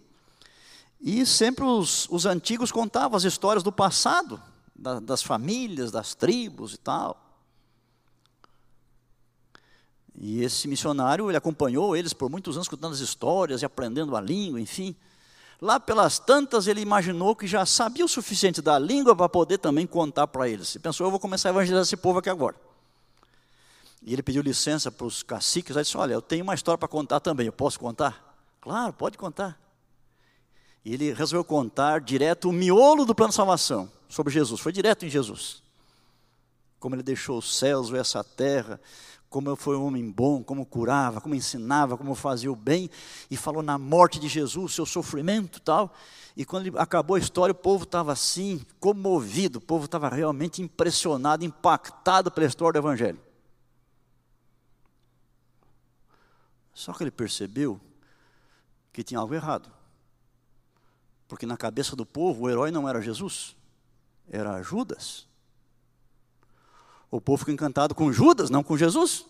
e 1.01 1.27
sempre 1.27 1.65
os, 1.65 2.09
os 2.09 2.25
antigos 2.25 2.71
contavam 2.71 3.17
as 3.17 3.25
histórias 3.25 3.63
do 3.63 3.73
passado, 3.73 4.41
da, 4.79 5.01
das 5.01 5.23
famílias, 5.23 5.91
das 5.91 6.15
tribos 6.15 6.75
e 6.75 6.79
tal. 6.79 7.23
E 10.19 10.43
esse 10.43 10.67
missionário, 10.67 11.31
ele 11.31 11.37
acompanhou 11.37 11.97
eles 11.97 12.13
por 12.13 12.31
muitos 12.31 12.57
anos, 12.57 12.69
contando 12.69 12.95
as 12.95 13.01
histórias 13.01 13.63
e 13.63 13.67
aprendendo 13.67 14.17
a 14.17 14.21
língua, 14.21 14.61
enfim. 14.61 14.97
Lá 15.61 15.79
pelas 15.79 16.19
tantas, 16.19 16.67
ele 16.67 16.81
imaginou 16.81 17.35
que 17.35 17.47
já 17.47 17.65
sabia 17.67 18.05
o 18.05 18.09
suficiente 18.09 18.63
da 18.63 18.79
língua 18.79 19.15
para 19.15 19.29
poder 19.29 19.59
também 19.59 19.87
contar 19.87 20.27
para 20.27 20.49
eles. 20.49 20.75
E 20.75 20.79
pensou, 20.79 21.07
eu 21.07 21.11
vou 21.11 21.21
começar 21.21 21.49
a 21.49 21.53
evangelizar 21.53 21.83
esse 21.83 21.97
povo 21.97 22.19
aqui 22.19 22.31
agora. 22.31 22.57
E 24.03 24.13
ele 24.13 24.23
pediu 24.23 24.43
licença 24.43 24.91
para 24.91 25.07
os 25.07 25.23
caciques, 25.23 25.77
aí 25.77 25.83
disse, 25.83 25.97
olha, 25.97 26.15
eu 26.15 26.23
tenho 26.23 26.45
uma 26.45 26.55
história 26.55 26.79
para 26.79 26.89
contar 26.89 27.21
também, 27.21 27.47
eu 27.47 27.53
posso 27.53 27.79
contar? 27.79 28.39
Claro, 28.61 28.93
pode 28.93 29.19
contar. 29.19 29.59
E 30.87 30.95
ele 30.95 31.13
resolveu 31.13 31.43
contar 31.43 32.01
direto 32.01 32.49
o 32.49 32.53
miolo 32.53 33.05
do 33.05 33.13
plano 33.13 33.31
de 33.31 33.35
salvação 33.35 33.91
sobre 34.09 34.33
Jesus, 34.33 34.61
foi 34.61 34.71
direto 34.71 35.05
em 35.05 35.09
Jesus. 35.09 35.61
como 36.79 36.95
ele 36.95 37.03
deixou 37.03 37.39
os 37.39 37.57
céus 37.59 37.91
ou 37.91 37.97
essa 37.97 38.23
terra, 38.23 38.81
como 39.29 39.57
foi 39.57 39.77
um 39.77 39.85
homem 39.85 40.09
bom, 40.09 40.45
como 40.45 40.65
curava, 40.65 41.21
como 41.21 41.35
ensinava, 41.35 41.97
como 41.99 42.15
fazia 42.15 42.53
o 42.53 42.55
bem, 42.55 42.89
e 43.29 43.37
falou 43.37 43.65
na 43.65 43.77
morte 43.77 44.21
de 44.21 44.29
Jesus, 44.29 44.75
seu 44.75 44.87
sofrimento 44.87 45.61
tal. 45.61 45.93
E 46.37 46.45
quando 46.45 46.69
ele 46.69 46.79
acabou 46.79 47.17
a 47.17 47.19
história, 47.19 47.51
o 47.51 47.57
povo 47.57 47.83
estava 47.83 48.13
assim, 48.13 48.65
comovido, 48.79 49.59
o 49.59 49.61
povo 49.61 49.87
estava 49.87 50.09
realmente 50.09 50.63
impressionado, 50.63 51.45
impactado 51.45 52.31
pela 52.31 52.47
história 52.47 52.81
do 52.81 52.87
Evangelho. 52.87 53.21
Só 56.73 56.93
que 56.93 57.03
ele 57.03 57.11
percebeu 57.11 57.81
que 58.93 59.03
tinha 59.03 59.19
algo 59.19 59.35
errado. 59.35 59.76
Porque 61.29 61.47
na 61.47 61.57
cabeça 61.57 61.97
do 61.97 62.07
povo, 62.07 62.45
o 62.45 62.51
herói 62.51 62.71
não 62.71 62.89
era 62.89 63.01
Jesus, 63.01 63.57
era 64.29 64.63
Judas. 64.63 65.27
O 67.11 67.21
povo 67.21 67.39
ficou 67.39 67.55
encantado 67.55 67.95
com 67.95 68.13
Judas, 68.13 68.51
não 68.51 68.63
com 68.63 68.77
Jesus. 68.77 69.27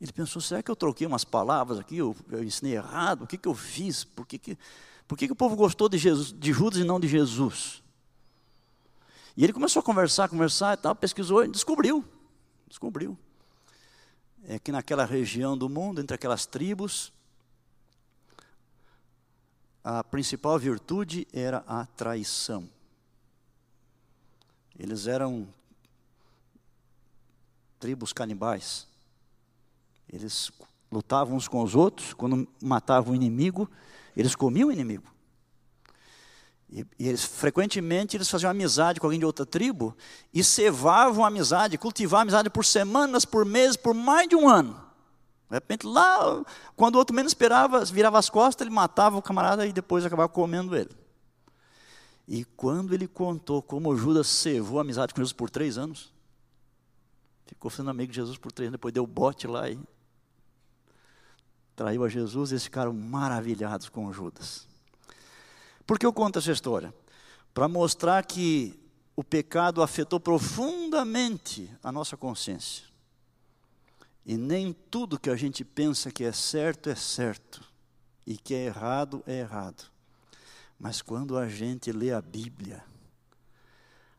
Ele 0.00 0.12
pensou: 0.12 0.40
será 0.40 0.62
que 0.62 0.70
eu 0.70 0.76
troquei 0.76 1.06
umas 1.06 1.24
palavras 1.24 1.78
aqui? 1.78 1.98
Eu, 1.98 2.16
eu 2.30 2.42
ensinei 2.42 2.74
errado? 2.74 3.22
O 3.22 3.26
que, 3.26 3.36
que 3.36 3.48
eu 3.48 3.54
fiz? 3.54 4.04
Por, 4.04 4.26
que, 4.26 4.38
que, 4.38 4.58
por 5.06 5.18
que, 5.18 5.26
que 5.26 5.32
o 5.32 5.36
povo 5.36 5.54
gostou 5.56 5.88
de, 5.88 5.98
Jesus, 5.98 6.32
de 6.32 6.52
Judas 6.52 6.78
e 6.78 6.84
não 6.84 6.98
de 6.98 7.06
Jesus? 7.06 7.82
E 9.36 9.44
ele 9.44 9.52
começou 9.52 9.80
a 9.80 9.82
conversar, 9.82 10.28
conversar 10.28 10.74
e 10.74 10.80
tal, 10.80 10.94
pesquisou 10.94 11.44
e 11.44 11.48
descobriu. 11.48 12.04
Descobriu. 12.66 13.16
É 14.44 14.58
que 14.58 14.72
naquela 14.72 15.04
região 15.04 15.56
do 15.56 15.68
mundo, 15.68 16.00
entre 16.00 16.14
aquelas 16.14 16.46
tribos, 16.46 17.12
a 19.82 20.04
principal 20.04 20.58
virtude 20.58 21.26
era 21.32 21.64
a 21.66 21.86
traição. 21.86 22.68
Eles 24.78 25.06
eram 25.06 25.48
tribos 27.78 28.12
canibais. 28.12 28.86
Eles 30.12 30.50
lutavam 30.90 31.36
uns 31.36 31.48
com 31.48 31.62
os 31.62 31.74
outros, 31.74 32.12
quando 32.12 32.48
matavam 32.60 33.12
o 33.12 33.16
inimigo, 33.16 33.70
eles 34.16 34.34
comiam 34.34 34.68
o 34.68 34.72
inimigo. 34.72 35.08
E, 36.68 36.86
e 36.98 37.08
eles, 37.08 37.24
frequentemente 37.24 38.16
eles 38.16 38.28
faziam 38.28 38.50
amizade 38.50 39.00
com 39.00 39.06
alguém 39.06 39.18
de 39.18 39.26
outra 39.26 39.44
tribo 39.44 39.96
e 40.32 40.44
cevavam 40.44 41.24
amizade, 41.24 41.78
cultivavam 41.78 42.22
amizade 42.22 42.50
por 42.50 42.64
semanas, 42.64 43.24
por 43.24 43.44
meses, 43.44 43.76
por 43.76 43.94
mais 43.94 44.28
de 44.28 44.36
um 44.36 44.48
ano. 44.48 44.89
De 45.50 45.56
repente, 45.56 45.86
lá, 45.86 46.42
quando 46.76 46.94
o 46.94 46.98
outro 46.98 47.14
menos 47.14 47.32
esperava, 47.32 47.84
virava 47.84 48.18
as 48.18 48.30
costas, 48.30 48.64
ele 48.64 48.74
matava 48.74 49.18
o 49.18 49.22
camarada 49.22 49.66
e 49.66 49.72
depois 49.72 50.04
acabava 50.06 50.28
comendo 50.28 50.76
ele. 50.76 50.90
E 52.26 52.44
quando 52.44 52.94
ele 52.94 53.08
contou 53.08 53.60
como 53.60 53.96
Judas 53.96 54.28
cevou 54.28 54.78
a 54.78 54.82
amizade 54.82 55.12
com 55.12 55.20
Jesus 55.20 55.32
por 55.32 55.50
três 55.50 55.76
anos, 55.76 56.12
Ficou 57.50 57.68
sendo 57.68 57.90
amigo 57.90 58.12
de 58.12 58.16
Jesus 58.16 58.38
por 58.38 58.52
três 58.52 58.68
anos, 58.68 58.78
depois 58.78 58.94
deu 58.94 59.04
bote 59.04 59.48
lá 59.48 59.68
e 59.68 59.76
traiu 61.74 62.04
a 62.04 62.08
Jesus. 62.08 62.50
E 62.50 62.54
eles 62.54 62.62
ficaram 62.62 62.92
maravilhados 62.92 63.88
com 63.88 64.12
Judas. 64.12 64.68
Por 65.84 65.98
que 65.98 66.06
eu 66.06 66.12
conto 66.12 66.38
essa 66.38 66.52
história? 66.52 66.94
Para 67.52 67.66
mostrar 67.66 68.24
que 68.24 68.78
o 69.16 69.24
pecado 69.24 69.82
afetou 69.82 70.20
profundamente 70.20 71.68
a 71.82 71.90
nossa 71.90 72.16
consciência. 72.16 72.84
E 74.24 74.36
nem 74.36 74.72
tudo 74.90 75.18
que 75.18 75.30
a 75.30 75.36
gente 75.36 75.64
pensa 75.64 76.10
que 76.10 76.24
é 76.24 76.32
certo 76.32 76.90
é 76.90 76.94
certo, 76.94 77.64
e 78.26 78.36
que 78.36 78.54
é 78.54 78.66
errado 78.66 79.22
é 79.26 79.40
errado. 79.40 79.84
Mas 80.78 81.02
quando 81.02 81.36
a 81.36 81.48
gente 81.48 81.92
lê 81.92 82.12
a 82.12 82.22
Bíblia, 82.22 82.84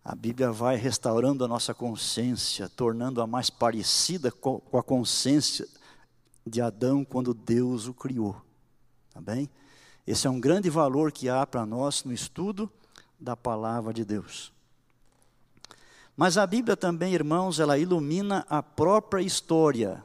a 0.04 0.16
Bíblia 0.16 0.52
vai 0.52 0.76
restaurando 0.76 1.46
a 1.46 1.48
nossa 1.48 1.74
consciência, 1.74 2.68
tornando-a 2.68 3.28
mais 3.28 3.50
parecida 3.50 4.32
com 4.32 4.62
a 4.74 4.84
consciência 4.84 5.68
de 6.46 6.60
Adão 6.60 7.06
quando 7.06 7.34
Deus 7.34 7.88
o 7.88 7.94
criou. 7.94 8.40
Tá 9.14 9.22
bem? 9.22 9.50
Esse 10.06 10.26
é 10.26 10.30
um 10.30 10.40
grande 10.40 10.70
valor 10.70 11.12
que 11.12 11.30
há 11.30 11.46
para 11.46 11.66
nós 11.66 12.04
no 12.04 12.12
estudo 12.12 12.72
da 13.20 13.38
palavra 13.38 13.94
de 13.94 14.04
Deus. 14.04 14.52
Mas 16.22 16.38
a 16.38 16.46
Bíblia 16.46 16.78
também, 16.78 17.16
irmãos, 17.16 17.60
ela 17.60 17.80
ilumina 17.80 18.46
a 18.48 18.62
própria 18.62 19.24
história. 19.24 20.04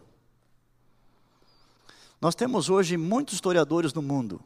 Nós 2.18 2.34
temos 2.34 2.70
hoje 2.70 2.96
muitos 2.96 3.34
historiadores 3.34 3.92
no 3.92 4.00
mundo, 4.00 4.40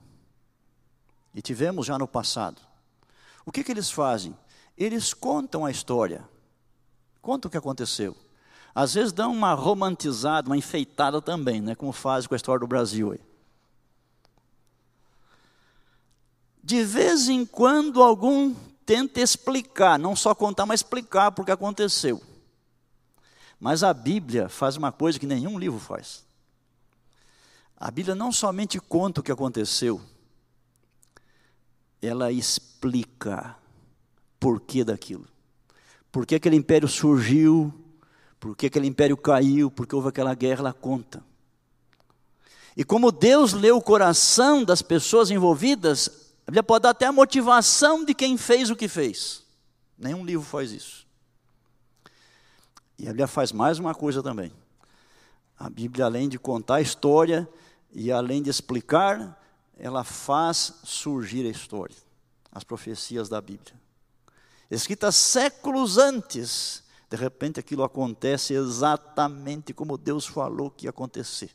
e 1.32 1.40
tivemos 1.40 1.86
já 1.86 1.96
no 1.96 2.08
passado. 2.08 2.60
O 3.46 3.52
que, 3.52 3.62
que 3.62 3.70
eles 3.70 3.88
fazem? 3.88 4.36
eles 4.76 5.14
contam 5.14 5.64
a 5.64 5.70
história, 5.70 6.28
contam 7.22 7.48
o 7.48 7.52
que 7.52 7.56
aconteceu. 7.56 8.16
Às 8.74 8.94
vezes 8.94 9.12
dão 9.12 9.32
uma 9.32 9.54
romantizada, 9.54 10.48
uma 10.48 10.56
enfeitada 10.56 11.22
também, 11.22 11.60
né, 11.60 11.76
como 11.76 11.92
fazem 11.92 12.28
com 12.28 12.34
a 12.34 12.36
história 12.36 12.58
do 12.58 12.66
Brasil. 12.66 13.12
Aí. 13.12 13.20
De 16.64 16.82
vez 16.82 17.28
em 17.28 17.46
quando 17.46 18.02
algum 18.02 18.56
tenta 18.90 19.20
explicar, 19.20 20.00
não 20.00 20.16
só 20.16 20.34
contar, 20.34 20.66
mas 20.66 20.80
explicar 20.80 21.30
porque 21.30 21.52
aconteceu. 21.52 22.20
Mas 23.60 23.84
a 23.84 23.94
Bíblia 23.94 24.48
faz 24.48 24.76
uma 24.76 24.90
coisa 24.90 25.16
que 25.16 25.26
nenhum 25.26 25.60
livro 25.60 25.78
faz. 25.78 26.26
A 27.76 27.88
Bíblia 27.88 28.16
não 28.16 28.32
somente 28.32 28.80
conta 28.80 29.20
o 29.20 29.22
que 29.22 29.30
aconteceu, 29.30 30.00
ela 32.02 32.32
explica 32.32 33.54
porquê 34.40 34.82
daquilo. 34.82 35.28
Por 36.10 36.26
que 36.26 36.34
aquele 36.34 36.56
império 36.56 36.88
surgiu, 36.88 37.72
por 38.40 38.56
que 38.56 38.66
aquele 38.66 38.88
império 38.88 39.16
caiu, 39.16 39.70
por 39.70 39.86
que 39.86 39.94
houve 39.94 40.08
aquela 40.08 40.34
guerra, 40.34 40.62
ela 40.62 40.72
conta. 40.72 41.22
E 42.76 42.82
como 42.82 43.12
Deus 43.12 43.52
lê 43.52 43.70
o 43.70 43.80
coração 43.80 44.64
das 44.64 44.82
pessoas 44.82 45.30
envolvidas, 45.30 46.19
a 46.50 46.52
Bíblia 46.52 46.62
pode 46.62 46.82
dar 46.82 46.90
até 46.90 47.06
a 47.06 47.12
motivação 47.12 48.04
de 48.04 48.14
quem 48.14 48.36
fez 48.36 48.70
o 48.70 48.76
que 48.76 48.88
fez. 48.88 49.44
Nenhum 49.96 50.24
livro 50.24 50.44
faz 50.44 50.72
isso. 50.72 51.06
E 52.98 53.04
a 53.04 53.10
Bíblia 53.10 53.26
faz 53.26 53.52
mais 53.52 53.78
uma 53.78 53.94
coisa 53.94 54.22
também. 54.22 54.52
A 55.58 55.70
Bíblia, 55.70 56.06
além 56.06 56.28
de 56.28 56.38
contar 56.38 56.76
a 56.76 56.80
história 56.80 57.48
e 57.92 58.10
além 58.10 58.42
de 58.42 58.50
explicar, 58.50 59.40
ela 59.78 60.04
faz 60.04 60.74
surgir 60.84 61.46
a 61.46 61.50
história, 61.50 61.96
as 62.52 62.64
profecias 62.64 63.28
da 63.28 63.40
Bíblia 63.40 63.80
escrita 64.70 65.10
séculos 65.10 65.98
antes, 65.98 66.82
de 67.08 67.16
repente 67.16 67.58
aquilo 67.58 67.82
acontece 67.82 68.54
exatamente 68.54 69.74
como 69.74 69.98
Deus 69.98 70.26
falou 70.26 70.70
que 70.70 70.86
ia 70.86 70.90
acontecer. 70.90 71.50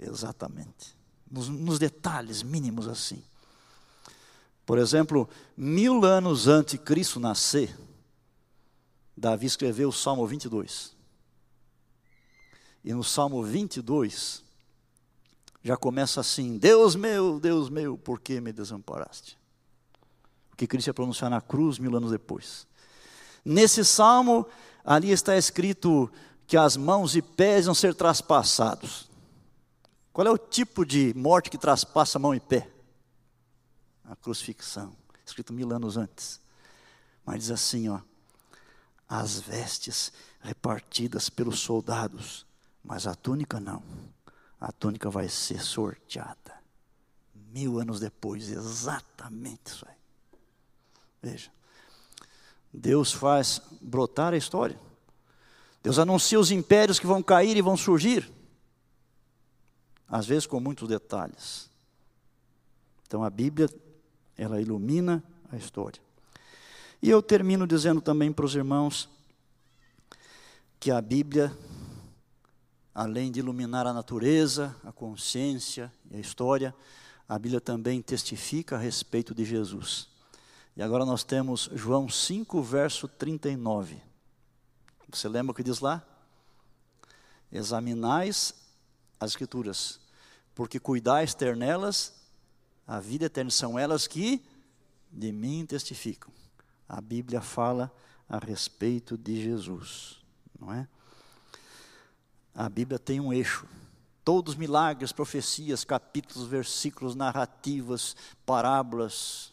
Exatamente. 0.00 0.96
Nos, 1.30 1.48
nos 1.48 1.78
detalhes 1.78 2.42
mínimos 2.42 2.88
assim. 2.88 3.22
Por 4.68 4.76
exemplo, 4.76 5.26
mil 5.56 6.04
anos 6.04 6.46
antes 6.46 6.72
de 6.72 6.78
Cristo 6.78 7.18
nascer, 7.18 7.74
Davi 9.16 9.46
escreveu 9.46 9.88
o 9.88 9.92
Salmo 9.94 10.26
22. 10.26 10.94
E 12.84 12.92
no 12.92 13.02
Salmo 13.02 13.42
22, 13.42 14.44
já 15.64 15.74
começa 15.74 16.20
assim: 16.20 16.58
Deus 16.58 16.94
meu, 16.94 17.40
Deus 17.40 17.70
meu, 17.70 17.96
por 17.96 18.20
que 18.20 18.42
me 18.42 18.52
desamparaste? 18.52 19.38
que 20.54 20.66
Cristo 20.66 20.88
ia 20.88 20.94
pronunciar 20.94 21.30
na 21.30 21.40
cruz 21.40 21.78
mil 21.78 21.96
anos 21.96 22.10
depois. 22.10 22.66
Nesse 23.42 23.82
salmo, 23.86 24.46
ali 24.84 25.10
está 25.12 25.34
escrito 25.34 26.12
que 26.46 26.58
as 26.58 26.76
mãos 26.76 27.16
e 27.16 27.22
pés 27.22 27.64
vão 27.64 27.74
ser 27.74 27.94
traspassados. 27.94 29.08
Qual 30.12 30.26
é 30.26 30.30
o 30.30 30.36
tipo 30.36 30.84
de 30.84 31.14
morte 31.16 31.48
que 31.48 31.56
traspassa 31.56 32.18
mão 32.18 32.34
e 32.34 32.40
pé? 32.40 32.68
A 34.08 34.16
crucifixão, 34.16 34.96
escrito 35.24 35.52
mil 35.52 35.72
anos 35.72 35.96
antes. 35.96 36.40
Mas 37.24 37.40
diz 37.40 37.50
assim, 37.50 37.88
ó, 37.88 38.00
as 39.08 39.38
vestes 39.38 40.12
repartidas 40.40 41.28
pelos 41.28 41.60
soldados, 41.60 42.46
mas 42.82 43.06
a 43.06 43.14
túnica 43.14 43.60
não. 43.60 43.82
A 44.60 44.72
túnica 44.72 45.10
vai 45.10 45.28
ser 45.28 45.60
sorteada. 45.60 46.58
Mil 47.52 47.78
anos 47.78 48.00
depois, 48.00 48.48
exatamente 48.48 49.66
isso 49.66 49.86
aí. 49.86 49.96
Veja, 51.22 51.50
Deus 52.72 53.12
faz 53.12 53.60
brotar 53.80 54.32
a 54.32 54.36
história. 54.36 54.78
Deus 55.82 55.98
anuncia 55.98 56.40
os 56.40 56.50
impérios 56.50 56.98
que 56.98 57.06
vão 57.06 57.22
cair 57.22 57.56
e 57.56 57.62
vão 57.62 57.76
surgir, 57.76 58.30
às 60.08 60.26
vezes 60.26 60.46
com 60.46 60.60
muitos 60.60 60.88
detalhes. 60.88 61.70
Então 63.06 63.22
a 63.22 63.30
Bíblia, 63.30 63.68
ela 64.38 64.60
ilumina 64.60 65.22
a 65.50 65.56
história. 65.56 66.00
E 67.02 67.10
eu 67.10 67.20
termino 67.20 67.66
dizendo 67.66 68.00
também 68.00 68.32
para 68.32 68.46
os 68.46 68.54
irmãos 68.54 69.08
que 70.78 70.92
a 70.92 71.00
Bíblia, 71.00 71.56
além 72.94 73.32
de 73.32 73.40
iluminar 73.40 73.86
a 73.86 73.92
natureza, 73.92 74.74
a 74.84 74.92
consciência 74.92 75.92
e 76.10 76.16
a 76.16 76.20
história, 76.20 76.74
a 77.28 77.38
Bíblia 77.38 77.60
também 77.60 78.00
testifica 78.00 78.76
a 78.76 78.78
respeito 78.78 79.34
de 79.34 79.44
Jesus. 79.44 80.08
E 80.76 80.82
agora 80.82 81.04
nós 81.04 81.24
temos 81.24 81.68
João 81.74 82.08
5, 82.08 82.62
verso 82.62 83.08
39. 83.08 84.00
Você 85.10 85.28
lembra 85.28 85.52
o 85.52 85.54
que 85.54 85.64
diz 85.64 85.80
lá? 85.80 86.02
Examinais 87.50 88.54
as 89.18 89.32
Escrituras, 89.32 89.98
porque 90.54 90.78
cuidais 90.78 91.34
ter 91.34 91.56
nelas 91.56 92.17
a 92.88 93.00
vida 93.00 93.26
eterna, 93.26 93.50
são 93.50 93.78
elas 93.78 94.06
que 94.06 94.42
de 95.12 95.30
mim 95.30 95.66
testificam. 95.66 96.32
A 96.88 97.02
Bíblia 97.02 97.42
fala 97.42 97.94
a 98.26 98.38
respeito 98.38 99.18
de 99.18 99.42
Jesus, 99.42 100.22
não 100.58 100.72
é? 100.72 100.88
A 102.54 102.66
Bíblia 102.66 102.98
tem 102.98 103.20
um 103.20 103.30
eixo. 103.30 103.66
Todos 104.24 104.54
os 104.54 104.58
milagres, 104.58 105.12
profecias, 105.12 105.84
capítulos, 105.84 106.48
versículos, 106.48 107.14
narrativas, 107.14 108.16
parábolas, 108.46 109.52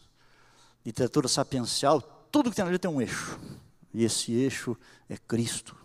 literatura 0.84 1.28
sapiencial, 1.28 2.00
tudo 2.32 2.48
que 2.50 2.56
tem 2.56 2.64
ali 2.64 2.78
tem 2.78 2.90
um 2.90 3.02
eixo. 3.02 3.38
E 3.92 4.02
esse 4.02 4.32
eixo 4.32 4.74
é 5.10 5.16
Cristo, 5.18 5.76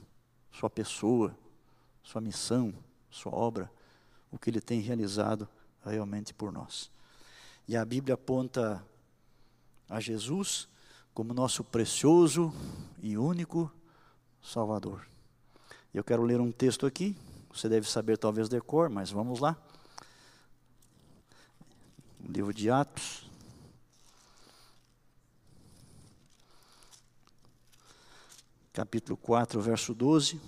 Sua 0.54 0.70
pessoa, 0.70 1.38
Sua 2.02 2.22
missão, 2.22 2.74
Sua 3.10 3.34
obra, 3.34 3.70
o 4.32 4.40
que 4.40 4.50
Ele 4.50 4.62
tem 4.62 4.80
realizado 4.80 5.48
realmente 5.84 6.34
por 6.34 6.52
nós. 6.52 6.90
E 7.68 7.76
a 7.78 7.86
Bíblia 7.86 8.16
aponta 8.16 8.86
a 9.90 10.00
Jesus 10.00 10.68
como 11.14 11.34
nosso 11.34 11.64
precioso 11.64 12.54
e 13.02 13.18
único 13.18 13.72
Salvador. 14.42 15.06
Eu 15.94 16.04
quero 16.04 16.24
ler 16.24 16.40
um 16.40 16.52
texto 16.52 16.86
aqui, 16.86 17.16
você 17.54 17.68
deve 17.68 17.90
saber 17.90 18.18
talvez 18.18 18.48
decor, 18.48 18.90
mas 18.90 19.12
vamos 19.12 19.40
lá. 19.40 19.58
O 22.20 22.32
livro 22.32 22.54
de 22.54 22.70
Atos. 22.70 23.32
capítulo 28.74 29.18
4, 29.18 29.62
verso 29.62 29.94
12. 29.94 30.40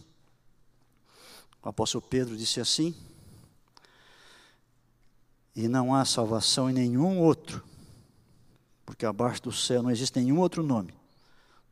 O 1.61 1.70
apóstolo 1.70 2.01
Pedro 2.01 2.38
disse 2.38 2.59
assim: 2.59 2.95
E 5.56 5.68
não 5.68 5.93
há 5.93 6.04
salvação 6.04 6.70
em 6.70 6.74
nenhum 6.74 7.20
outro, 7.20 7.64
porque 8.86 9.06
abaixo 9.06 9.43
do 9.43 9.51
céu 9.51 9.84
não 9.84 9.91
existe 9.91 10.20
nenhum 10.20 10.39
outro 10.39 10.64
nome 10.64 10.93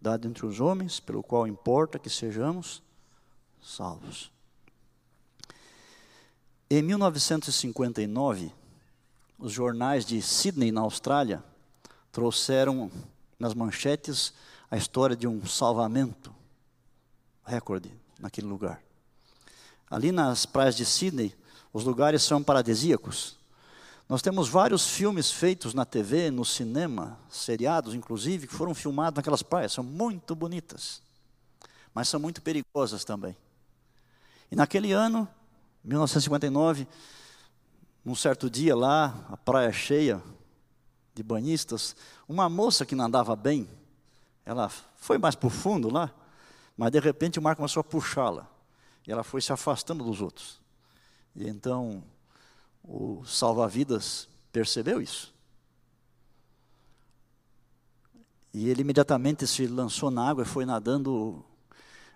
dado 0.02 0.28
entre 0.28 0.46
os 0.46 0.60
homens 0.60 1.00
pelo 1.00 1.22
qual 1.22 1.46
importa 1.46 2.00
que 2.00 2.10
sejamos 2.10 2.82
salvos. 3.62 4.32
Em 6.68 6.82
1959, 6.82 8.52
os 9.38 9.52
jornais 9.52 10.04
de 10.04 10.20
Sydney, 10.22 10.72
na 10.72 10.82
Austrália, 10.82 11.44
trouxeram 12.12 12.92
nas 13.38 13.54
manchetes 13.54 14.34
a 14.70 14.78
história 14.78 15.16
de 15.16 15.28
um 15.28 15.46
salvamento 15.46 16.34
recorde 17.46 17.92
naquele 18.20 18.48
lugar. 18.48 18.82
Ali 19.90 20.12
nas 20.12 20.46
praias 20.46 20.76
de 20.76 20.86
Sydney, 20.86 21.36
os 21.74 21.84
lugares 21.84 22.24
são 22.24 22.42
paradisíacos. 22.42 23.38
Nós 24.12 24.22
temos 24.22 24.50
vários 24.50 24.90
filmes 24.90 25.32
feitos 25.32 25.74
na 25.74 25.86
TV, 25.86 26.30
no 26.30 26.44
cinema, 26.44 27.18
seriados 27.30 27.94
inclusive, 27.94 28.46
que 28.46 28.54
foram 28.54 28.76
filmados 28.76 29.16
naquelas 29.16 29.42
praias. 29.42 29.72
São 29.72 29.86
muito 29.86 30.36
bonitas, 30.36 31.02
mas 31.94 32.10
são 32.10 32.20
muito 32.20 32.42
perigosas 32.42 33.06
também. 33.06 33.38
E 34.52 34.56
naquele 34.58 34.92
ano, 34.92 35.26
1959, 35.82 36.86
num 38.04 38.14
certo 38.14 38.50
dia 38.50 38.76
lá, 38.76 39.26
a 39.30 39.38
praia 39.38 39.72
cheia 39.72 40.22
de 41.16 41.24
banhistas, 41.24 41.96
uma 42.28 42.50
moça 42.50 42.86
que 42.86 42.96
não 42.96 43.06
andava 43.06 43.34
bem, 43.34 43.66
ela 44.44 44.68
foi 44.98 45.18
mais 45.18 45.36
para 45.36 45.48
o 45.48 45.50
fundo 45.50 45.90
lá, 45.90 46.14
mas 46.76 46.92
de 46.92 47.00
repente 47.00 47.40
o 47.40 47.42
mar 47.42 47.56
começou 47.56 47.80
a 47.80 47.84
puxá-la. 47.86 48.46
E 49.08 49.12
ela 49.14 49.24
foi 49.24 49.42
se 49.42 49.54
afastando 49.54 50.04
dos 50.04 50.20
outros. 50.20 50.60
E 51.34 51.48
então 51.48 52.04
o 52.84 53.24
salva-vidas 53.26 54.28
percebeu 54.52 55.02
isso. 55.02 55.34
E 58.54 58.70
ele 58.70 58.82
imediatamente 58.82 59.48
se 59.48 59.66
lançou 59.68 60.12
na 60.12 60.30
água 60.30 60.44
e 60.44 60.48
foi 60.48 60.66
nadando. 60.66 61.44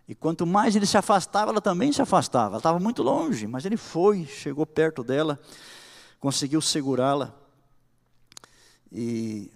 E 0.07 0.13
quanto 0.13 0.45
mais 0.45 0.75
ele 0.75 0.85
se 0.85 0.97
afastava, 0.97 1.51
ela 1.51 1.61
também 1.61 1.91
se 1.91 2.01
afastava. 2.01 2.49
Ela 2.49 2.57
estava 2.57 2.79
muito 2.79 3.01
longe, 3.01 3.47
mas 3.47 3.65
ele 3.65 3.77
foi, 3.77 4.25
chegou 4.25 4.65
perto 4.65 5.03
dela, 5.03 5.39
conseguiu 6.19 6.61
segurá-la. 6.61 7.33
E 8.91 9.51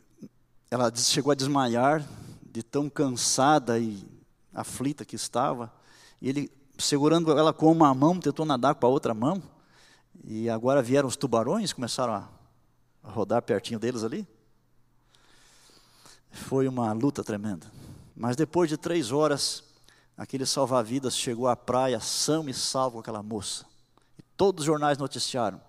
ela 0.72 0.94
chegou 0.96 1.32
a 1.32 1.36
desmaiar 1.36 2.08
de 2.44 2.64
tão 2.64 2.90
cansada 2.90 3.78
e 3.78 4.06
aflita 4.54 5.06
que 5.06 5.16
estava, 5.16 5.72
e 6.22 6.30
ele, 6.30 6.52
segurando 6.78 7.32
ela 7.38 7.54
com 7.54 7.72
uma 7.72 7.94
mão, 7.94 8.20
tentou 8.20 8.46
nadar 8.46 8.76
com 8.76 8.86
a 8.86 8.90
outra 8.90 9.14
mão, 9.14 9.42
e 10.30 10.50
agora 10.50 10.82
vieram 10.82 11.10
os 11.10 11.16
tubarões, 11.16 11.74
começaram 11.74 12.14
a, 12.14 12.30
rodar 13.04 13.42
pertinho 13.42 13.80
deles 13.80 14.04
ali. 14.04 14.28
Foi 16.30 16.68
uma 16.68 16.94
luta 16.94 17.24
tremenda. 17.24 17.66
Mas 18.16 18.36
depois 18.36 18.70
de 18.70 18.78
três 18.78 19.12
horas, 19.12 19.64
aquele 20.16 20.46
salva-vidas 20.46 21.18
chegou 21.18 21.48
à 21.48 21.56
praia, 21.56 22.00
são 22.00 22.48
e 22.48 22.54
salvo 22.54 23.00
aquela 23.00 23.24
moça. 23.24 23.66
E 24.20 24.22
todos 24.38 24.62
os 24.62 24.66
jornais 24.68 25.00
noticiaram 25.00 25.60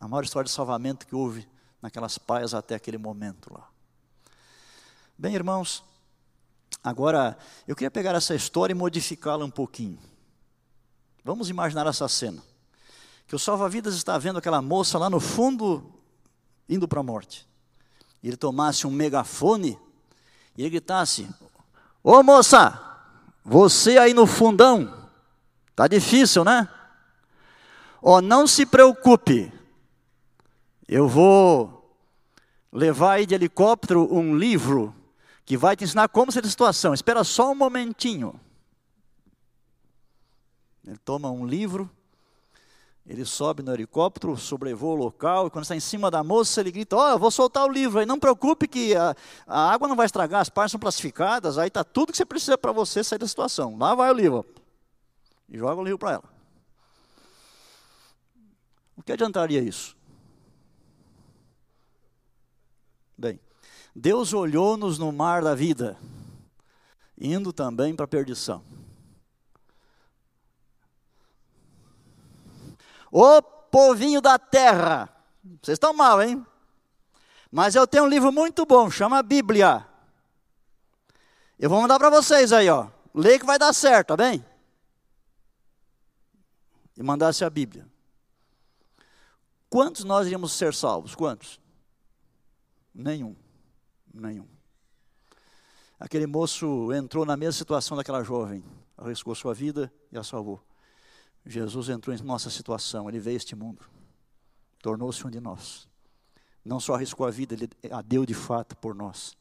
a 0.00 0.08
maior 0.08 0.24
história 0.24 0.46
de 0.46 0.50
salvamento 0.50 1.06
que 1.06 1.14
houve 1.14 1.48
naquelas 1.80 2.18
praias 2.18 2.52
até 2.52 2.74
aquele 2.74 2.98
momento 2.98 3.54
lá. 3.54 3.68
Bem, 5.16 5.34
irmãos, 5.34 5.84
Agora, 6.84 7.38
eu 7.66 7.74
queria 7.74 7.90
pegar 7.90 8.14
essa 8.14 8.34
história 8.34 8.74
e 8.74 8.76
modificá-la 8.76 9.42
um 9.42 9.50
pouquinho. 9.50 9.98
Vamos 11.24 11.48
imaginar 11.48 11.86
essa 11.86 12.06
cena. 12.08 12.42
Que 13.26 13.34
o 13.34 13.38
salva-vidas 13.38 13.94
está 13.94 14.18
vendo 14.18 14.38
aquela 14.38 14.60
moça 14.60 14.98
lá 14.98 15.08
no 15.08 15.20
fundo, 15.20 15.92
indo 16.68 16.86
para 16.86 17.00
a 17.00 17.02
morte. 17.02 17.48
E 18.22 18.28
ele 18.28 18.36
tomasse 18.36 18.86
um 18.86 18.90
megafone 18.90 19.78
e 20.56 20.62
ele 20.62 20.70
gritasse: 20.70 21.28
Ô 22.02 22.22
moça, 22.22 22.80
você 23.44 23.98
aí 23.98 24.14
no 24.14 24.26
fundão, 24.26 25.10
tá 25.74 25.86
difícil, 25.86 26.44
né? 26.44 26.68
Ó, 28.02 28.18
oh, 28.18 28.20
não 28.20 28.46
se 28.46 28.66
preocupe, 28.66 29.50
eu 30.86 31.08
vou 31.08 31.98
levar 32.70 33.12
aí 33.14 33.26
de 33.26 33.34
helicóptero 33.34 34.12
um 34.14 34.36
livro 34.36 34.94
que 35.44 35.56
vai 35.56 35.76
te 35.76 35.84
ensinar 35.84 36.08
como 36.08 36.32
ser 36.32 36.44
a 36.44 36.48
situação. 36.48 36.92
Espera 36.92 37.22
só 37.24 37.50
um 37.52 37.54
momentinho. 37.54 38.38
Ele 40.86 40.98
toma 40.98 41.30
um 41.30 41.46
livro, 41.46 41.90
ele 43.06 43.24
sobe 43.24 43.62
no 43.62 43.72
helicóptero, 43.72 44.34
sobrevoa 44.36 44.94
o 44.94 45.04
local, 45.04 45.46
e 45.46 45.50
quando 45.50 45.64
está 45.64 45.76
em 45.76 45.80
cima 45.80 46.10
da 46.10 46.24
moça, 46.24 46.60
ele 46.60 46.72
grita: 46.72 46.96
Ó, 46.96 47.18
vou 47.18 47.30
soltar 47.30 47.64
o 47.64 47.70
livro 47.70 47.98
aí, 47.98 48.06
não 48.06 48.18
preocupe 48.18 48.66
que 48.66 48.96
a, 48.96 49.14
a 49.46 49.70
água 49.70 49.86
não 49.86 49.94
vai 49.94 50.06
estragar, 50.06 50.40
as 50.40 50.48
partes 50.48 50.72
são 50.72 50.80
classificadas, 50.80 51.58
aí 51.58 51.68
está 51.68 51.84
tudo 51.84 52.12
que 52.12 52.16
você 52.16 52.24
precisa 52.24 52.56
para 52.56 52.72
você 52.72 53.04
sair 53.04 53.18
da 53.18 53.28
situação. 53.28 53.76
Lá 53.76 53.94
vai 53.94 54.10
o 54.10 54.14
livro. 54.14 54.46
E 55.50 55.58
joga 55.58 55.80
o 55.80 55.84
livro 55.84 55.98
para 55.98 56.12
ela. 56.12 56.24
O 58.96 59.02
que 59.02 59.12
adiantaria 59.12 59.60
isso? 59.60 59.94
Bem, 63.18 63.38
Deus 63.94 64.32
olhou-nos 64.32 64.98
no 64.98 65.12
mar 65.12 65.42
da 65.42 65.54
vida, 65.54 65.98
indo 67.20 67.52
também 67.52 67.94
para 67.94 68.06
a 68.06 68.08
perdição. 68.08 68.64
Ô 73.16 73.40
povinho 73.40 74.20
da 74.20 74.38
terra, 74.38 75.08
vocês 75.62 75.76
estão 75.76 75.92
mal, 75.92 76.20
hein? 76.20 76.44
Mas 77.52 77.76
eu 77.76 77.86
tenho 77.86 78.04
um 78.04 78.08
livro 78.08 78.32
muito 78.32 78.66
bom, 78.66 78.90
chama 78.90 79.22
Bíblia. 79.22 79.86
Eu 81.56 81.70
vou 81.70 81.80
mandar 81.80 81.98
para 81.98 82.10
vocês 82.10 82.52
aí, 82.52 82.68
ó. 82.68 82.88
Lê 83.14 83.38
que 83.38 83.46
vai 83.46 83.58
dar 83.58 83.72
certo, 83.72 84.08
tá 84.08 84.16
bem? 84.16 84.44
E 86.96 87.02
mandasse 87.04 87.44
a 87.44 87.50
Bíblia. 87.50 87.86
Quantos 89.70 90.02
nós 90.02 90.26
iríamos 90.26 90.52
ser 90.52 90.74
salvos? 90.74 91.14
Quantos? 91.14 91.60
Nenhum 92.92 93.36
nenhum. 94.14 94.46
Aquele 95.98 96.26
moço 96.26 96.92
entrou 96.92 97.24
na 97.24 97.36
mesma 97.36 97.52
situação 97.52 97.96
daquela 97.96 98.22
jovem, 98.22 98.64
arriscou 98.96 99.34
sua 99.34 99.52
vida 99.52 99.92
e 100.12 100.18
a 100.18 100.22
salvou. 100.22 100.60
Jesus 101.46 101.88
entrou 101.88 102.16
em 102.16 102.22
nossa 102.22 102.48
situação, 102.50 103.08
ele 103.08 103.18
veio 103.18 103.34
a 103.34 103.38
este 103.38 103.54
mundo, 103.54 103.84
tornou-se 104.80 105.26
um 105.26 105.30
de 105.30 105.40
nós. 105.40 105.86
Não 106.64 106.80
só 106.80 106.94
arriscou 106.94 107.26
a 107.26 107.30
vida, 107.30 107.54
ele 107.54 107.68
a 107.90 108.00
deu 108.00 108.24
de 108.24 108.32
fato 108.32 108.74
por 108.76 108.94
nós. 108.94 109.36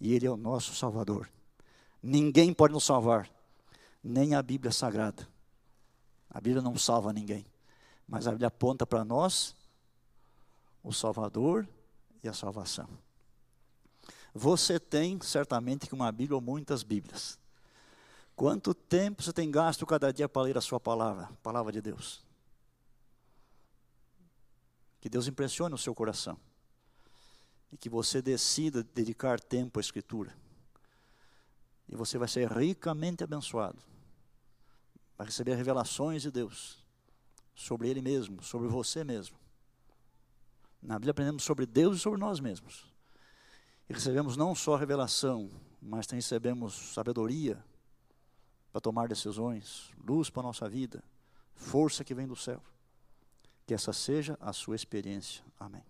E 0.00 0.12
ele 0.12 0.26
é 0.26 0.30
o 0.30 0.36
nosso 0.36 0.74
Salvador. 0.74 1.30
Ninguém 2.02 2.52
pode 2.52 2.74
nos 2.74 2.84
salvar, 2.84 3.30
nem 4.02 4.34
a 4.34 4.42
Bíblia 4.42 4.72
Sagrada. 4.72 5.28
A 6.28 6.40
Bíblia 6.40 6.60
não 6.60 6.76
salva 6.76 7.12
ninguém, 7.12 7.46
mas 8.08 8.26
a 8.26 8.32
Bíblia 8.32 8.48
aponta 8.48 8.84
para 8.84 9.04
nós 9.04 9.54
o 10.82 10.92
Salvador 10.92 11.66
e 12.22 12.28
a 12.28 12.32
salvação. 12.32 12.88
Você 14.34 14.80
tem 14.80 15.20
certamente 15.22 15.94
uma 15.94 16.10
Bíblia 16.10 16.34
ou 16.34 16.42
muitas 16.42 16.82
Bíblias. 16.82 17.38
Quanto 18.36 18.74
tempo 18.74 19.22
você 19.22 19.32
tem 19.32 19.50
gasto 19.50 19.86
cada 19.86 20.12
dia 20.12 20.28
para 20.28 20.42
ler 20.42 20.58
a 20.58 20.60
sua 20.60 20.80
palavra, 20.80 21.24
a 21.24 21.36
palavra 21.42 21.70
de 21.70 21.80
Deus? 21.80 22.24
Que 25.00 25.08
Deus 25.08 25.28
impressione 25.28 25.74
o 25.74 25.78
seu 25.78 25.94
coração. 25.94 26.36
E 27.70 27.76
que 27.76 27.88
você 27.88 28.20
decida 28.20 28.82
dedicar 28.82 29.38
tempo 29.38 29.78
à 29.78 29.80
Escritura. 29.80 30.36
E 31.88 31.94
você 31.94 32.18
vai 32.18 32.26
ser 32.26 32.50
ricamente 32.50 33.22
abençoado. 33.22 33.78
Vai 35.16 35.28
receber 35.28 35.54
revelações 35.54 36.22
de 36.22 36.30
Deus 36.30 36.84
sobre 37.54 37.88
Ele 37.88 38.02
mesmo, 38.02 38.42
sobre 38.42 38.66
você 38.66 39.04
mesmo. 39.04 39.36
Na 40.82 40.98
Bíblia 40.98 41.12
aprendemos 41.12 41.44
sobre 41.44 41.66
Deus 41.66 41.98
e 41.98 42.00
sobre 42.00 42.18
nós 42.18 42.40
mesmos. 42.40 42.84
E 43.88 43.92
recebemos 43.92 44.36
não 44.36 44.54
só 44.54 44.74
revelação, 44.74 45.50
mas 45.80 46.06
também 46.06 46.20
recebemos 46.20 46.74
sabedoria 46.92 47.62
para 48.74 48.80
tomar 48.80 49.06
decisões, 49.06 49.92
luz 50.04 50.28
para 50.28 50.42
a 50.42 50.46
nossa 50.46 50.68
vida, 50.68 51.00
força 51.54 52.02
que 52.02 52.12
vem 52.12 52.26
do 52.26 52.34
céu. 52.34 52.60
Que 53.64 53.72
essa 53.72 53.92
seja 53.92 54.36
a 54.40 54.52
sua 54.52 54.74
experiência. 54.74 55.44
Amém. 55.60 55.84